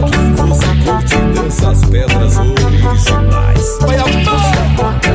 [0.06, 3.80] Que você curte e dança as pedras originais.
[4.00, 5.09] Jaja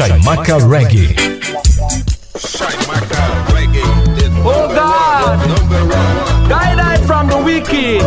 [0.00, 1.14] Chaimaca Reggae.
[4.42, 5.38] Oh God,
[6.48, 8.00] guide I from the wicked.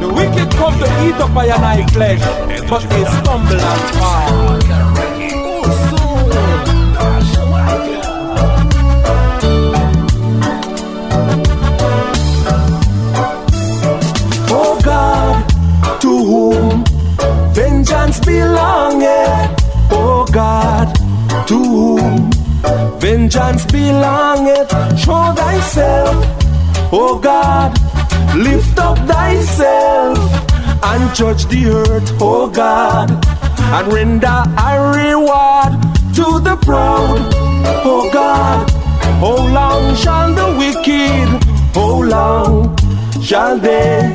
[0.00, 2.20] The wicked come to eat up by an eye flesh,
[2.70, 4.61] but they stumble and fall.
[21.46, 22.30] To whom
[22.98, 24.70] vengeance belongeth.
[24.98, 26.14] Show thyself,
[26.92, 27.72] oh God,
[28.36, 30.18] lift up thyself
[30.84, 33.10] and judge the earth, oh God,
[33.58, 35.72] and render a reward
[36.16, 37.20] to the proud,
[37.84, 38.70] oh God.
[39.20, 41.28] How long shall the wicked,
[41.74, 42.76] how long
[43.22, 44.12] shall they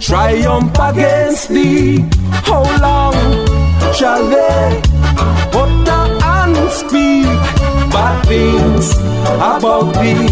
[0.00, 2.04] triumph against thee?
[2.30, 3.14] How long
[3.92, 4.95] shall they
[6.76, 7.24] speak
[7.94, 8.92] bad things
[9.50, 10.28] about thee?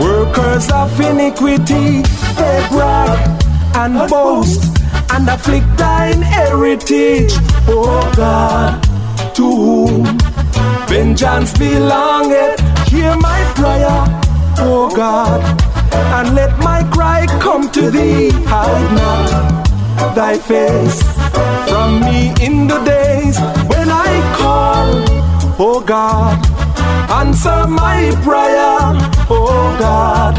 [0.00, 2.02] Workers of iniquity,
[2.38, 3.18] they brag
[3.74, 4.62] and boast
[5.12, 7.32] and afflict thine heritage.
[7.68, 8.82] Oh God,
[9.34, 10.04] to whom
[10.88, 14.04] vengeance belongeth, hear my prayer,
[14.58, 15.40] oh God,
[16.16, 18.30] and let my cry come to thee.
[18.46, 21.02] Hide not thy face
[21.68, 23.38] from me in the days
[23.70, 24.86] when I call,
[25.58, 26.38] oh God,
[27.10, 28.78] answer my prayer,
[29.30, 30.34] oh God,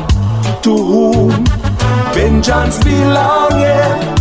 [0.64, 1.46] to whom
[2.14, 4.20] vengeance belongeth,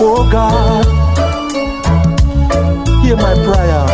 [0.00, 0.84] oh God.
[3.04, 3.86] Hear my prayer.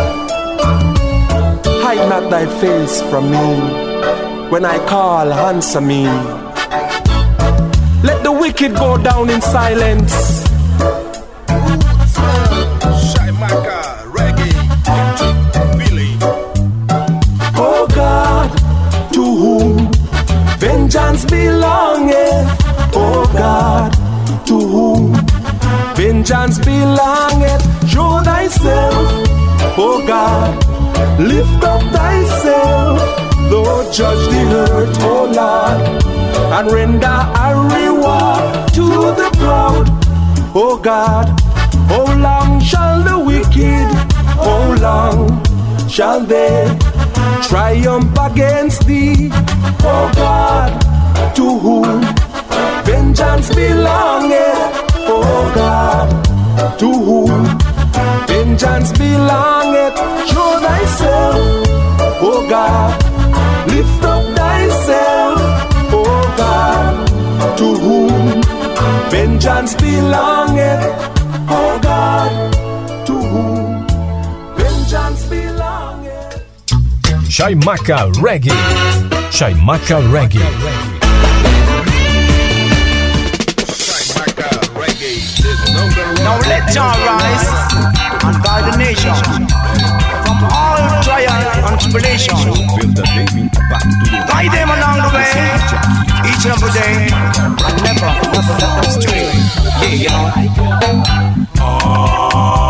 [1.83, 4.51] Hide not thy face from me.
[4.51, 6.05] When I call, answer me.
[8.03, 10.50] Let the wicked go down in silence.
[21.11, 22.47] Vengeance belongeth.
[22.95, 23.93] Oh God,
[24.47, 25.13] to whom
[25.97, 27.63] vengeance belongeth.
[27.89, 28.95] Show thyself,
[29.77, 30.55] oh God,
[31.19, 33.01] lift up thyself.
[33.51, 36.05] Lord, judge the earth, oh Lord,
[36.53, 38.87] and render a reward to
[39.21, 39.87] the proud.
[40.55, 41.27] Oh God,
[41.89, 43.89] how long shall the wicked,
[44.39, 46.79] how long shall they
[47.49, 49.31] triumph against thee?
[49.83, 50.90] Oh God,
[51.35, 52.01] to whom
[52.85, 54.73] vengeance belongeth?
[55.13, 57.45] Oh God, to whom
[58.27, 59.97] vengeance belongeth?
[60.31, 61.67] Show thyself,
[62.23, 62.91] oh God,
[63.69, 65.39] lift up thyself,
[65.93, 68.43] oh God, to whom
[69.11, 70.85] vengeance belongeth?
[71.49, 73.87] Oh God, to whom
[74.57, 76.45] vengeance belongeth?
[77.29, 78.51] Chaimaca Reggae.
[79.31, 80.90] Chaimaca Reggae.
[86.31, 87.51] Now let Jah rise
[88.23, 89.11] and guide the nation
[90.23, 92.39] from all trial and tribulation.
[94.31, 95.35] Guide them along the way,
[96.31, 97.11] each and every day,
[97.67, 99.27] and never, never let them stray.
[99.83, 100.11] Yeah, you
[101.59, 102.70] know.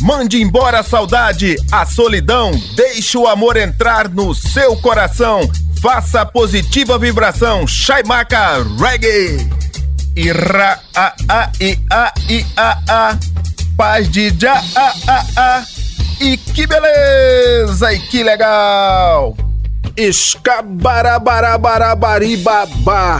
[0.00, 5.40] Mande embora a saudade, a solidão, deixe o amor entrar no seu coração.
[5.80, 9.48] Faça a positiva vibração, Chaimaca Reggae.
[10.14, 13.18] Ira a a i a i a a.
[13.76, 15.64] Paz de já a a a.
[16.20, 19.36] E que beleza e que legal.
[19.96, 22.68] Escabarabarabarabariba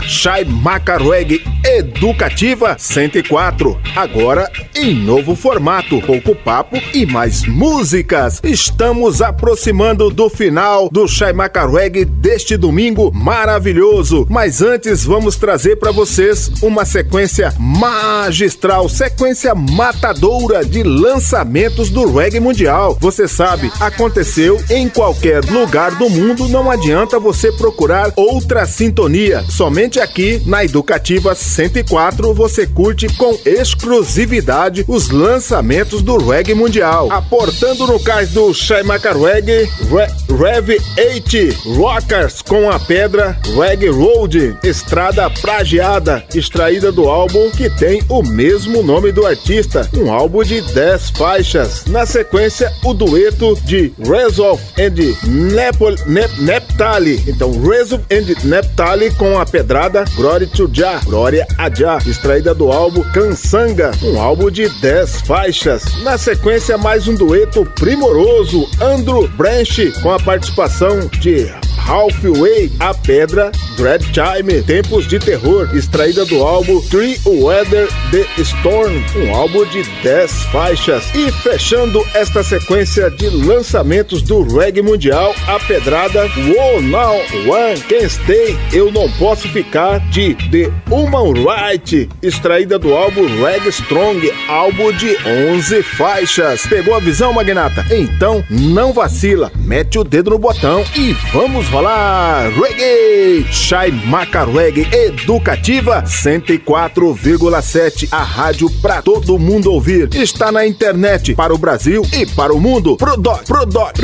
[0.02, 3.80] Chai Macarweg Educativa 104.
[3.96, 8.40] Agora em novo formato, pouco papo e mais músicas.
[8.44, 14.26] Estamos aproximando do final do Chai Macarweg deste domingo maravilhoso.
[14.28, 22.38] Mas antes vamos trazer para vocês uma sequência magistral, sequência matadora de lançamentos do reggae
[22.38, 22.98] mundial.
[23.00, 29.44] Você sabe, aconteceu em qualquer lugar do mundo, não adianta você procurar outra sintonia.
[29.48, 37.10] Somente aqui na Educativa 104 você curte com exclusividade os lançamentos do reggae mundial.
[37.10, 40.06] Aportando no cais do Shaimaka Reggae, Re
[40.36, 48.02] Rev 8 Rockers com a pedra Reggae Road, Estrada Pragiada, extraída do álbum que tem
[48.09, 51.84] o mesmo nome do artista, um álbum de 10 faixas.
[51.86, 57.22] Na sequência, o dueto de Resolve and Nepal, Nep, Neptali.
[57.26, 62.72] Então, Resolve and Neptali com a pedrada Glory to Jah, Glória a Jah, extraída do
[62.72, 65.84] álbum Kansanga, um álbum de 10 faixas.
[66.02, 71.46] Na sequência, mais um dueto primoroso, Andrew Branch com a participação de
[71.86, 79.04] Halfway, a pedra, Dread Time, Tempos de Terror, extraída do álbum Three Weather The Storm,
[79.16, 81.04] um álbum de 10 faixas.
[81.14, 87.16] E fechando esta sequência de lançamentos do reggae mundial, a pedrada Whoa Now
[87.48, 93.70] One Can Stay, Eu Não Posso Ficar, de The Human Right, extraída do álbum Reggae
[93.70, 96.64] Strong, álbum de 11 faixas.
[96.64, 97.85] Pegou a visão, Magnata?
[97.90, 103.44] Então não vacila, mete o dedo no botão e vamos rolar reggae!
[103.51, 110.14] Shai Maca Reggae Educativa 104,7, a rádio pra todo mundo ouvir.
[110.14, 112.97] Está na internet para o Brasil e para o mundo.
[112.97, 113.97] Prodoc, Prodoc.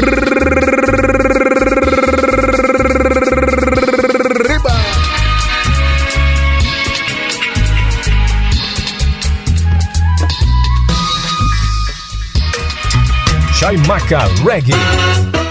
[13.73, 14.75] Chaimaca Reggae.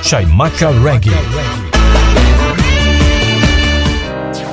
[0.03, 1.09] Chaimaca Reggae.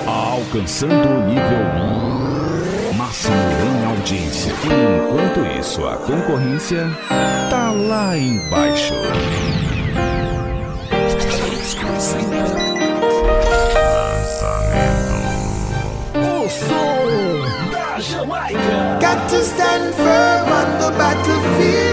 [0.06, 4.54] Alcançando o nível máximo em audiência.
[4.64, 6.88] Enquanto isso, a concorrência
[7.50, 8.94] tá lá embaixo.
[16.14, 18.98] O som da Jamaica.
[18.98, 21.88] Got to stand firm on the battlefield.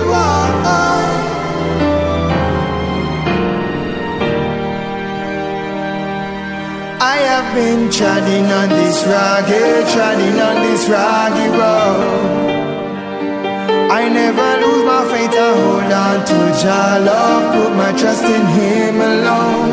[7.00, 12.56] I have been treading on this rocky, treading on this rocky road.
[13.92, 18.46] I never lose my faith, I hold on to Jah love, put my trust in
[18.58, 19.72] Him alone.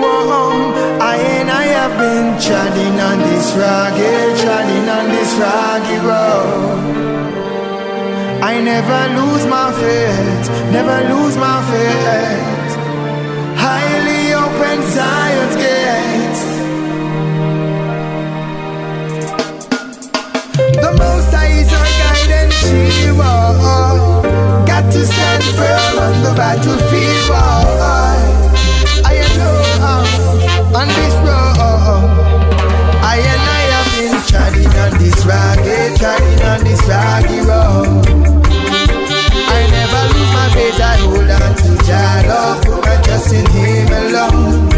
[0.00, 6.98] Whoa, I and I have been treading on this rocky, treading on this rocky road.
[8.42, 12.70] I never lose my faith, never lose my faith.
[13.60, 15.77] Highly open Zion's gates.
[21.60, 23.18] Is our guide and shield.
[24.66, 27.30] Got to stand firm on the battlefield.
[29.04, 29.56] I know
[29.90, 32.10] uh, on this road.
[33.02, 35.18] I and I have been treading on this
[35.98, 36.82] treading on this
[37.48, 38.04] road.
[39.50, 40.80] I never lose my faith.
[40.80, 42.96] I hold on to Jah love, put my
[43.88, 44.77] reggae,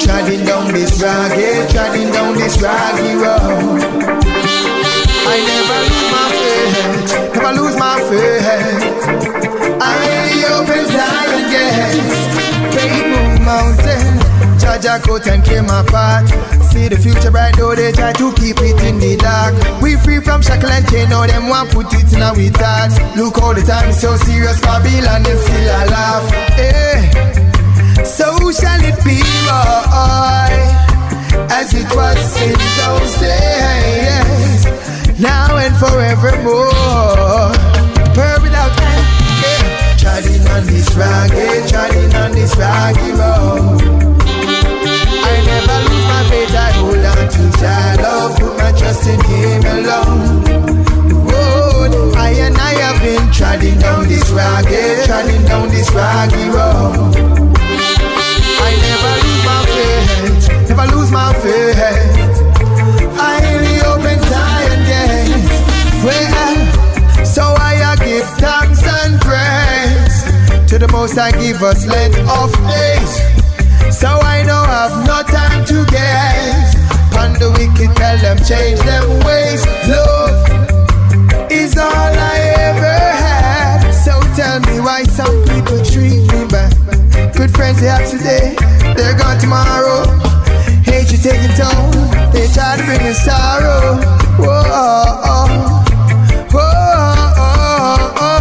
[0.00, 0.72] treading down
[2.34, 3.80] this raggy road.
[5.32, 8.46] I never lose my faith, never lose my faith.
[9.80, 12.20] I open Zion gates,
[12.74, 14.20] faith move mountain.
[14.58, 16.28] Jaja coat and came apart.
[16.70, 19.54] See the future bright though they try to keep it in the dark.
[19.82, 22.98] We free from shackle and chain, now them want put it in our thoughts.
[23.16, 26.32] Look all the time so serious, Babylon they still a laugh.
[26.58, 27.49] Eh.
[28.04, 30.52] So shall it be, boy,
[31.50, 34.64] as it was in those days,
[35.20, 37.52] now and forevermore.
[38.16, 39.06] Word without end,
[39.40, 39.96] yeah.
[39.96, 43.80] Treading on this raggy, treading on this raggy road.
[43.82, 44.10] Oh.
[45.22, 49.20] I never lose my faith, I hold on to Jah love, put my trust in
[49.24, 50.44] Him alone.
[51.28, 57.14] Road, I and I have been treading down this raggy, treading down this raggy road.
[57.16, 57.89] Oh.
[58.68, 61.78] I never lose my faith, never lose my faith.
[63.18, 65.56] I only open Zion gates.
[66.04, 67.70] Well, so I
[68.04, 70.16] give thanks and praise
[70.68, 73.12] to the Most I give us length of days.
[73.96, 76.74] So I don't have no time to guess.
[77.16, 79.64] On the wicked, tell them change them ways.
[79.88, 82.38] Love is all I
[82.68, 83.92] ever had.
[83.92, 86.29] So tell me why some people treat
[87.60, 88.56] friends they have today,
[88.96, 90.00] they're gone tomorrow.
[90.80, 91.92] Hate you taking tone,
[92.32, 94.00] they try to bring us sorrow.
[94.40, 94.64] Whoa,
[95.28, 95.48] oh,
[96.54, 97.20] whoa,
[98.16, 98.40] whoa,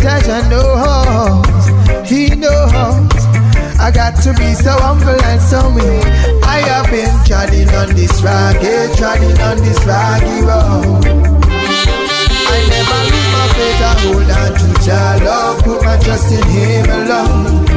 [0.00, 3.20] Jaja knows, he knows.
[3.78, 6.06] I got to be so humble and so mean.
[6.42, 11.04] I have been treading on this raggy, treading on this raggy road.
[12.48, 16.42] I never lose my faith, I hold on to Jah love, put my trust in
[16.48, 17.75] Him alone.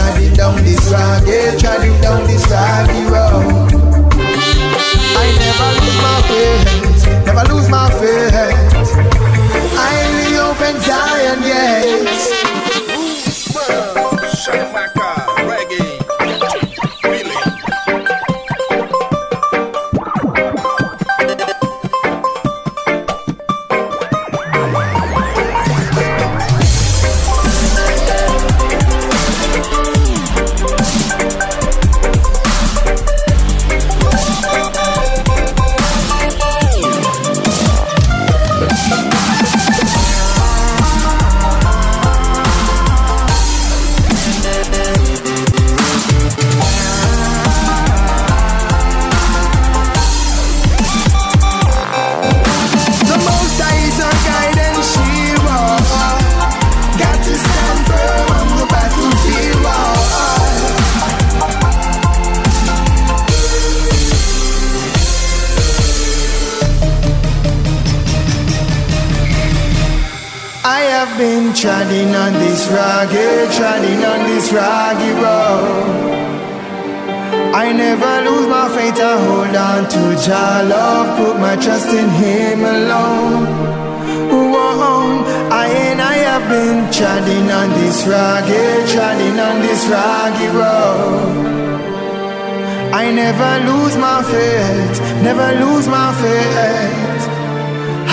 [0.00, 3.68] Treading down this raggy, treading down this raggy road.
[5.20, 8.32] I never lose my faith, never lose my faith.
[9.76, 12.24] I only open Zion gates.
[14.40, 14.99] Chamaca Reggae.
[73.60, 76.10] Treading on this raggy road.
[77.62, 82.08] I never lose my faith, I hold on to Jah love, put my trust in
[82.22, 83.42] Him alone.
[84.52, 85.20] Whoa,
[85.62, 91.50] I and I have been treading on this raggy, treading on this raggy road.
[93.02, 94.96] I never lose my faith,
[95.28, 97.22] never lose my faith.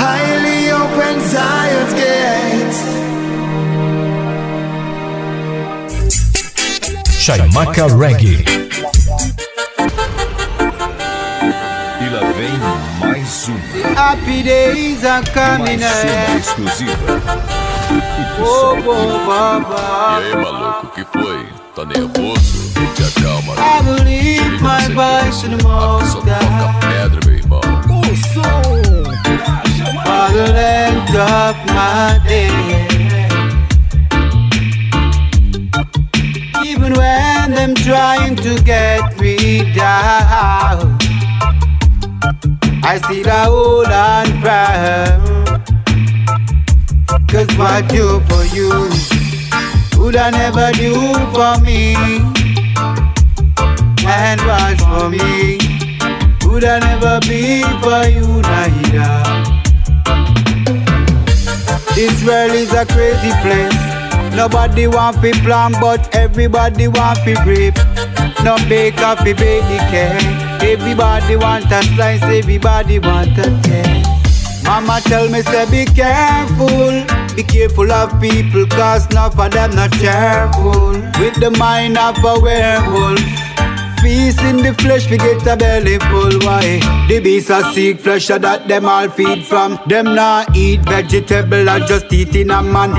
[0.04, 2.07] Highly open Zion's gates.
[7.28, 8.46] Chaimaca Reggae.
[12.00, 12.58] E lá vem
[13.02, 13.60] mais uma.
[14.00, 17.22] Happy days are coming Mais exclusiva.
[18.40, 20.22] Oh, oh, baba.
[20.22, 21.46] E aí, maluco, que foi?
[21.76, 22.72] Tá nervoso?
[22.96, 23.56] Te acalma.
[23.58, 26.80] I lift my voice to the most high.
[26.80, 27.62] Pedra, meu irmão.
[30.06, 32.87] For the length of my day.
[37.88, 40.98] Trying to get me down,
[42.84, 45.24] I still hold on firm.
[47.30, 48.72] Cause what do for you,
[49.98, 50.96] would I never do
[51.32, 51.96] for me?
[54.06, 55.58] And what for me,
[56.46, 59.16] would I never be for you neither?
[61.96, 63.87] This world is a crazy place.
[64.38, 67.76] Nobody want to plan, but everybody want to rape.
[68.44, 70.62] No bake up, bake the cake.
[70.62, 74.64] Everybody want a slice, everybody want a taste.
[74.64, 77.04] Mama tell me say be careful,
[77.36, 80.92] Be careful of people, cause enough of them not careful.
[81.20, 83.47] With the mind of a werewolf.
[84.08, 86.40] Feast in the flesh, we get a belly full.
[86.48, 86.80] Why?
[87.10, 89.78] The beasts are seek flesh, that them all feed from.
[89.86, 92.92] Them not eat vegetable, or just eating a man.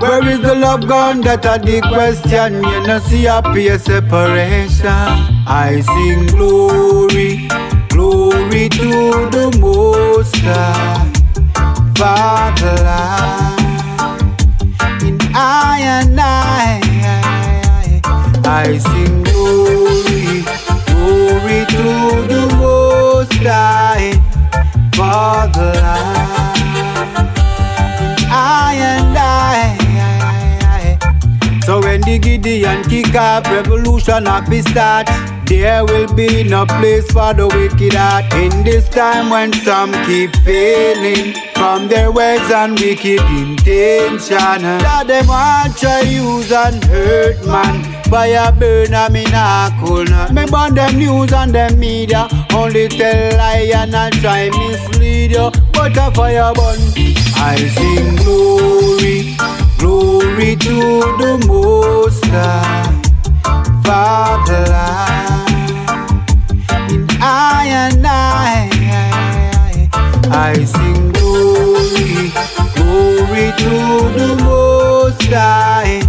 [0.00, 1.20] Where is the love gone?
[1.20, 2.64] That are the question.
[2.64, 4.86] You know, see a peer separation.
[4.86, 7.48] I sing glory,
[7.90, 8.90] glory to
[9.36, 11.12] the Most High.
[11.94, 12.72] Father,
[15.06, 16.80] in I and I,
[18.46, 19.65] I sing glory, glory
[21.86, 24.10] to the Most High,
[24.96, 25.74] Father,
[26.82, 30.98] in I and I.
[31.64, 35.08] So when the Gideon kick off, revolution up his start.
[35.46, 40.34] There will be no place for the wicked heart in this time when some keep
[40.44, 44.58] failing from their ways and wicked intention.
[44.82, 50.30] That them want try use and hurt man a burn a me nah cool nah.
[50.32, 55.50] Me burn them news and them media only tell lie and I try mislead you,
[55.72, 56.78] but a fire burn.
[57.38, 59.36] I sing glory,
[59.78, 60.76] glory to
[61.20, 62.92] the Most High.
[63.84, 64.64] Father,
[66.90, 68.70] in I and I,
[70.30, 72.32] I sing glory,
[72.74, 73.72] glory to
[74.18, 76.00] the Most High,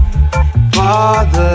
[0.87, 1.51] Father,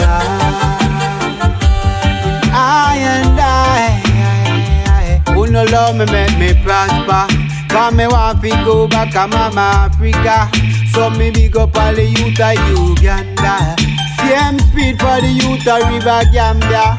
[2.52, 7.24] I and I, who oh, no love me make me prosper.
[7.70, 10.50] Cause me want to go back to Mama Africa.
[10.92, 13.74] So me big up all the youth of Uganda.
[14.20, 16.98] Same speed for the youth of River Gambia.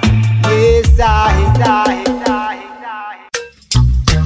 [0.49, 2.03] Yes, I, I,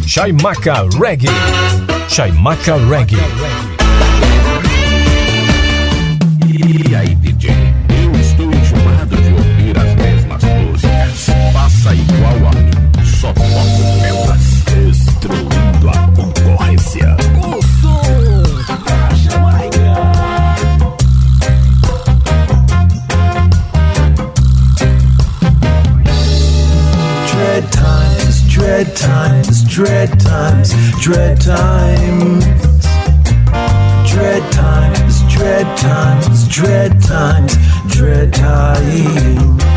[0.07, 1.27] Chaimaca Reggae.
[2.07, 3.76] Chaimaca Reggae.
[11.93, 13.05] Igual a mim.
[13.05, 13.67] Só toco
[14.65, 17.15] destruindo a concorrência.
[27.31, 32.45] Dread times, dread times, dread times, dread times.
[34.09, 37.57] Dread times, dread times, dread times,
[37.87, 39.76] dread times.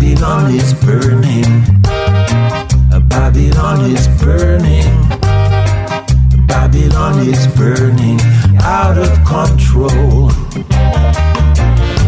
[0.00, 1.44] Babylon is burning.
[3.10, 5.08] Babylon is burning.
[6.46, 8.18] Babylon is burning
[8.62, 10.30] out of control.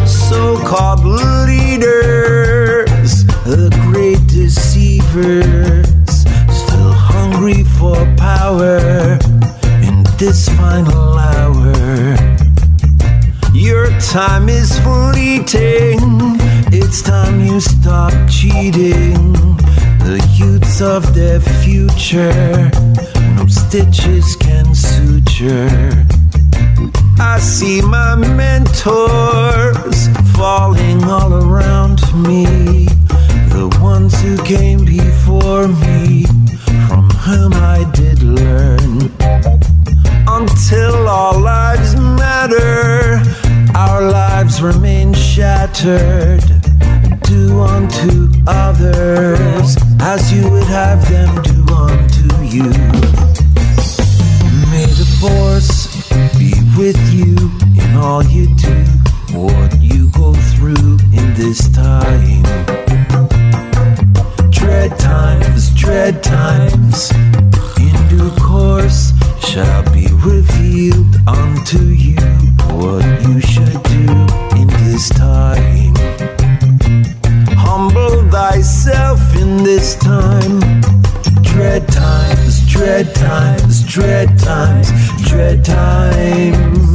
[0.07, 1.45] So called leaders,
[3.45, 5.85] the great deceivers,
[6.49, 9.19] still hungry for power
[9.85, 12.17] in this final hour.
[13.53, 16.39] Your time is fleeting,
[16.75, 19.33] it's time you stop cheating.
[20.07, 22.71] The youths of their future,
[23.35, 26.05] no stitches can suture.
[27.19, 32.87] I see my mentors falling all around me.
[33.53, 36.25] The ones who came before me,
[36.87, 39.11] from whom I did learn.
[40.27, 43.21] Until our lives matter,
[43.89, 46.43] our lives remain shattered.
[47.23, 52.69] Do unto others as you would have them do unto you.
[54.71, 55.73] May the force
[56.39, 57.35] be with you
[57.81, 58.77] in all you do,
[59.37, 62.43] what you go through in this time.
[64.49, 67.11] Dread times, dread times,
[67.85, 69.11] in due course
[69.41, 72.32] shall be revealed unto you
[72.73, 74.05] what you should do
[74.59, 75.93] in this time.
[77.57, 80.59] Humble thyself in this time.
[81.41, 84.89] Dread times, dread times, dread times,
[85.27, 86.93] dread times.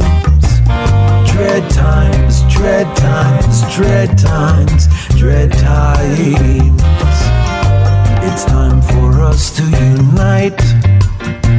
[1.31, 4.87] Dread times, dread times, dread times,
[5.17, 6.79] dread times.
[8.27, 10.61] It's time for us to unite.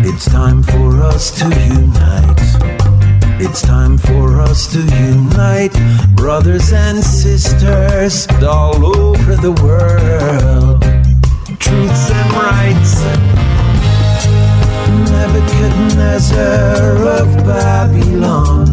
[0.05, 2.90] It's time for us to unite.
[3.43, 5.73] It's time for us to unite,
[6.15, 10.83] brothers and sisters all over the world.
[11.59, 13.01] Truths and rights.
[15.11, 18.67] Nebuchadnezzar of Babylon.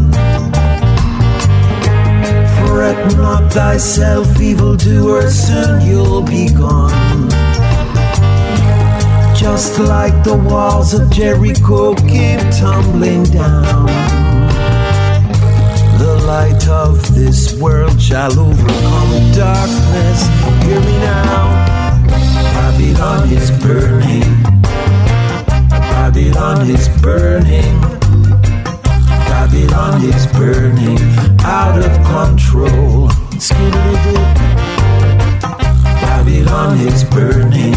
[2.68, 7.30] Fret not thyself, evildoer, soon you'll be gone.
[9.34, 14.27] just like the walls of Jericho came tumbling down.
[15.98, 20.28] The light of this world shall overcome the darkness.
[20.64, 21.66] Hear me now.
[22.54, 24.44] Babylon is burning.
[25.70, 27.82] Babylon is burning.
[29.28, 31.00] Babylon is burning
[31.42, 33.10] out of control.
[36.02, 37.76] Babylon is burning.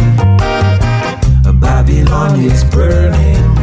[1.60, 3.59] Babylon is burning.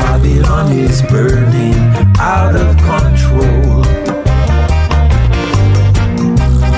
[0.00, 1.74] Babylon is burning
[2.18, 3.82] out of control.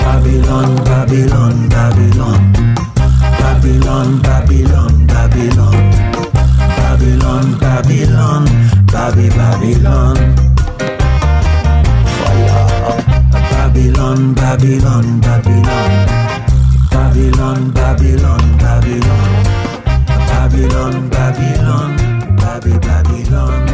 [0.05, 2.43] Babylon, Babylon, Babylon.
[3.41, 5.79] Babylon, Babylon, Babylon.
[6.79, 8.47] Babylon, Babylon,
[8.87, 10.17] Babylon.
[13.63, 15.87] Babylon, Babylon, Babylon.
[16.91, 19.23] Babylon, Babylon, Babylon.
[20.33, 22.12] Babylon, Babylon, Babby,
[23.33, 23.67] Babylon.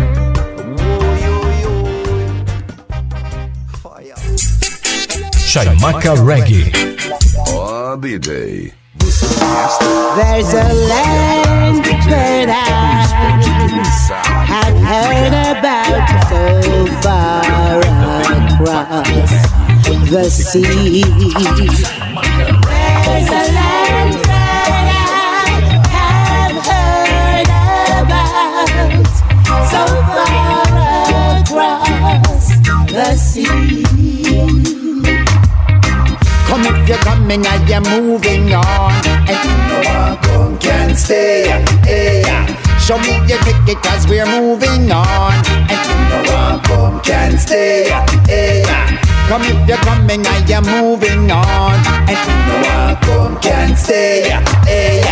[5.51, 6.71] Chaimaca Reggae.
[7.49, 8.73] Ó, DJ.
[10.17, 12.63] There's a land that I
[14.47, 16.43] have heard about so
[17.03, 17.81] far
[19.91, 22.08] across the sea.
[36.89, 38.93] You're coming and you're moving on.
[39.29, 41.45] And know I come can't stay
[41.85, 42.23] hey,
[42.81, 45.33] Show me your ticket cause we're moving on.
[45.69, 47.91] And know I come can't stay
[48.27, 48.65] hey,
[49.29, 51.77] Come if you're coming and you're moving on.
[52.09, 54.23] And know I come can't stay
[54.65, 55.05] hey,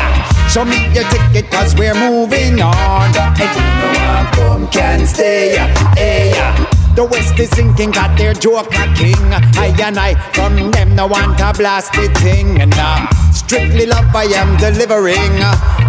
[0.49, 3.13] Show me your ticket cause we're moving on.
[3.13, 5.57] And know I come can't stay
[5.95, 6.66] hey,
[6.97, 9.29] the West is sinking, got their joker king.
[9.61, 12.61] I and I from them no want to blast the thing.
[12.61, 15.37] And uh, strictly love I am delivering.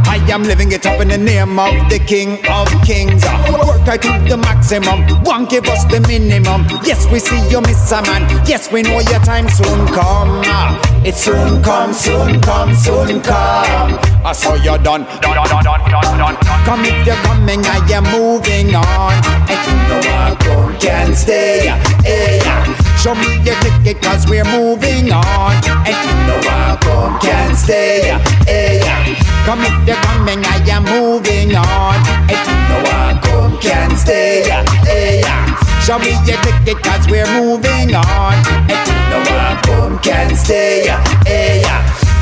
[0.07, 3.23] I am living it up in the name of the King of Kings.
[3.23, 6.67] Work I to the maximum, won't give us the minimum.
[6.83, 8.27] Yes, we see you, a man.
[8.45, 10.43] Yes, we know your time soon come.
[11.05, 13.99] It soon come, soon come, soon come.
[14.27, 15.03] I saw you done.
[15.23, 16.35] Done, done, done, done, done, done.
[16.65, 19.13] Come if you're coming, I am moving on.
[19.47, 21.67] And you know I come can stay.
[22.03, 22.39] Hey,
[22.97, 25.53] show me your ticket cause we're moving on.
[25.85, 28.17] And you know I come can stay.
[28.45, 28.81] Hey,
[29.45, 31.95] come if you're coming, I am moving on.
[32.29, 34.43] And you know I come can stay.
[34.83, 35.21] Hey,
[35.81, 38.33] show me your ticket cause we're moving on.
[38.69, 40.87] And you know I come can stay.
[41.25, 41.63] Hey,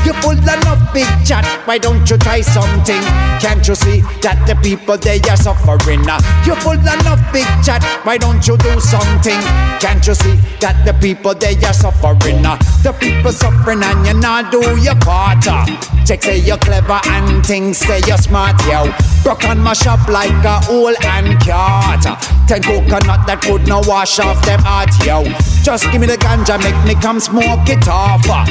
[0.06, 3.02] you full enough big chat, why don't you try something?
[3.42, 6.06] Can't you see that the people they are suffering?
[6.46, 9.42] You full enough big chat, why don't you do something?
[9.82, 12.42] Can't you see that the people they are suffering?
[12.86, 15.48] The people suffering and you not do your part.
[15.48, 15.66] Uh.
[16.06, 18.86] Check say you're clever and things say you're smart, yo.
[19.24, 22.06] Broke on my shop like a hole and cart.
[22.06, 22.16] Uh.
[22.48, 25.24] Ten coconut that could not wash off them heart, yo.
[25.64, 28.22] Just give me the ganja, make me come smoke it off.
[28.30, 28.46] Uh.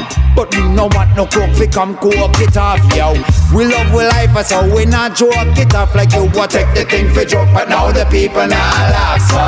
[0.74, 3.14] No want no coke, we come coke it off, yo.
[3.54, 6.84] We love we life, so we not joke it off like you what take the
[6.84, 9.38] thing for joke, but now the people now laugh, so.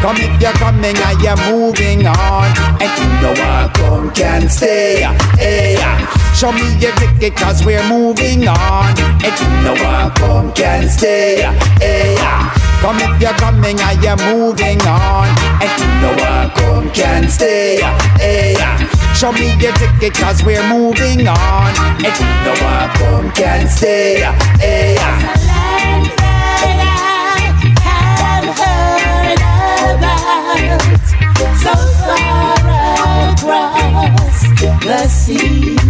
[0.00, 2.48] Come if you're coming and you're moving on,
[2.80, 5.02] and you know I come can stay,
[5.36, 5.76] hey.
[6.34, 11.42] Show me your ticket cause we're moving on, and you know I come can stay,
[11.78, 12.16] hey.
[12.80, 15.28] Come if you're coming and you're moving on,
[15.60, 17.80] and you know I come can stay,
[18.16, 18.56] hey.
[19.20, 21.74] Show me your ticket cause we're moving on,
[22.40, 24.22] know I come can stay,
[24.58, 24.96] hey.
[31.58, 32.54] So far
[33.34, 34.40] across
[34.86, 35.89] the sea.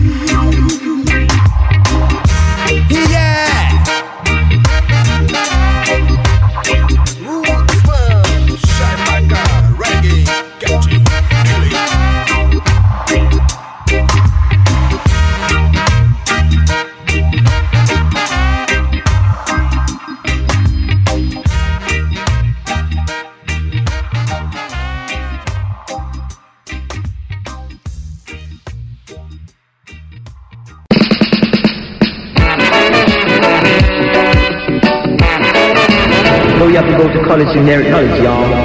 [37.31, 38.60] solid generic knowledge, y'all.